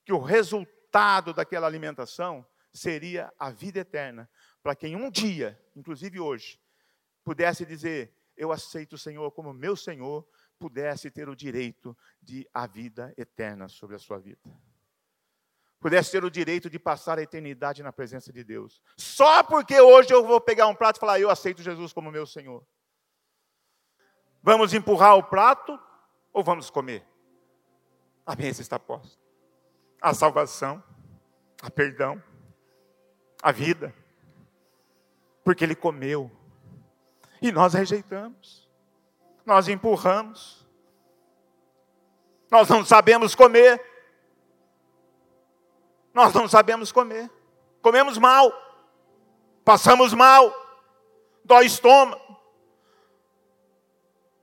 que 0.04 0.12
o 0.12 0.18
resultado 0.18 1.32
daquela 1.32 1.66
alimentação 1.66 2.44
seria 2.74 3.32
a 3.38 3.50
vida 3.50 3.78
eterna, 3.78 4.28
para 4.62 4.74
quem 4.74 4.96
um 4.96 5.08
dia, 5.10 5.60
inclusive 5.76 6.18
hoje, 6.18 6.60
pudesse 7.22 7.64
dizer: 7.64 8.18
Eu 8.36 8.50
aceito 8.50 8.94
o 8.94 8.98
Senhor 8.98 9.30
como 9.30 9.52
meu 9.52 9.76
Senhor, 9.76 10.26
pudesse 10.62 11.10
ter 11.10 11.28
o 11.28 11.34
direito 11.34 11.96
de 12.20 12.48
a 12.54 12.68
vida 12.68 13.12
eterna 13.16 13.68
sobre 13.68 13.96
a 13.96 13.98
sua 13.98 14.18
vida 14.20 14.40
pudesse 15.82 16.12
ter 16.12 16.24
o 16.24 16.30
direito 16.30 16.70
de 16.70 16.78
passar 16.78 17.18
a 17.18 17.22
eternidade 17.22 17.82
na 17.82 17.92
presença 17.92 18.32
de 18.32 18.44
Deus. 18.44 18.80
Só 18.96 19.42
porque 19.42 19.80
hoje 19.80 20.14
eu 20.14 20.24
vou 20.24 20.40
pegar 20.40 20.68
um 20.68 20.76
prato 20.76 20.98
e 20.98 21.00
falar, 21.00 21.18
eu 21.18 21.28
aceito 21.28 21.60
Jesus 21.60 21.92
como 21.92 22.12
meu 22.12 22.24
Senhor. 22.24 22.64
Vamos 24.40 24.72
empurrar 24.72 25.16
o 25.16 25.24
prato 25.24 25.76
ou 26.32 26.44
vamos 26.44 26.70
comer? 26.70 27.04
A 28.24 28.36
mesa 28.36 28.62
está 28.62 28.78
posta. 28.78 29.20
A 30.00 30.14
salvação, 30.14 30.80
a 31.60 31.68
perdão, 31.68 32.22
a 33.42 33.50
vida. 33.50 33.92
Porque 35.42 35.64
ele 35.64 35.74
comeu. 35.74 36.30
E 37.40 37.50
nós 37.50 37.74
rejeitamos. 37.74 38.61
Nós 39.44 39.68
empurramos. 39.68 40.66
Nós 42.50 42.68
não 42.68 42.84
sabemos 42.84 43.34
comer. 43.34 43.82
Nós 46.12 46.32
não 46.34 46.46
sabemos 46.46 46.92
comer. 46.92 47.30
Comemos 47.80 48.18
mal. 48.18 48.52
Passamos 49.64 50.12
mal. 50.12 50.54
Dói 51.44 51.66
estômago. 51.66 52.20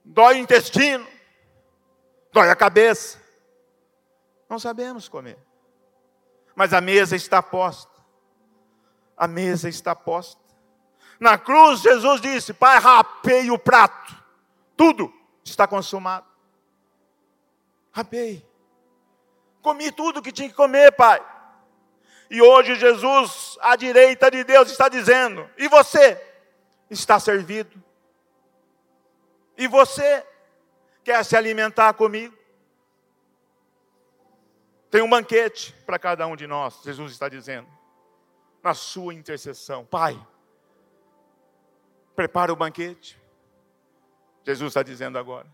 Dói 0.04 0.36
o 0.36 0.40
intestino. 0.40 1.08
Dói 2.32 2.50
a 2.50 2.56
cabeça. 2.56 3.20
Não 4.50 4.58
sabemos 4.58 5.08
comer. 5.08 5.38
Mas 6.56 6.74
a 6.74 6.82
mesa 6.82 7.16
está 7.16 7.42
posta. 7.42 8.00
A 9.16 9.28
mesa 9.28 9.70
está 9.70 9.96
posta. 9.96 10.42
Na 11.20 11.38
cruz, 11.38 11.82
Jesus 11.82 12.22
disse: 12.22 12.54
Pai, 12.54 12.80
rapei 12.80 13.52
o 13.52 13.60
prato. 13.60 14.19
Tudo 14.80 15.14
está 15.44 15.68
consumado. 15.68 16.26
Rapei. 17.92 18.48
Comi 19.62 19.92
tudo 19.92 20.22
que 20.22 20.32
tinha 20.32 20.48
que 20.48 20.56
comer, 20.56 20.94
Pai. 20.94 21.22
E 22.30 22.42
hoje 22.42 22.76
Jesus, 22.76 23.58
à 23.60 23.76
direita 23.76 24.32
de 24.32 24.42
Deus, 24.46 24.72
está 24.72 24.88
dizendo: 24.88 25.50
e 25.58 25.68
você 25.68 26.18
está 26.90 27.20
servido? 27.20 27.84
E 29.58 29.68
você 29.68 30.26
quer 31.04 31.26
se 31.26 31.36
alimentar 31.36 31.94
comigo? 31.94 32.38
Tem 34.90 35.02
um 35.02 35.10
banquete 35.10 35.76
para 35.86 36.00
cada 36.00 36.26
um 36.26 36.38
de 36.38 36.48
nós, 36.48 36.82
Jesus 36.86 37.12
está 37.12 37.28
dizendo, 37.28 37.68
na 38.64 38.74
sua 38.74 39.14
intercessão. 39.14 39.86
Pai, 39.86 40.18
prepara 42.16 42.54
o 42.54 42.56
banquete. 42.56 43.19
Jesus 44.46 44.70
está 44.70 44.84
dizendo 44.84 45.18
agora. 45.18 45.48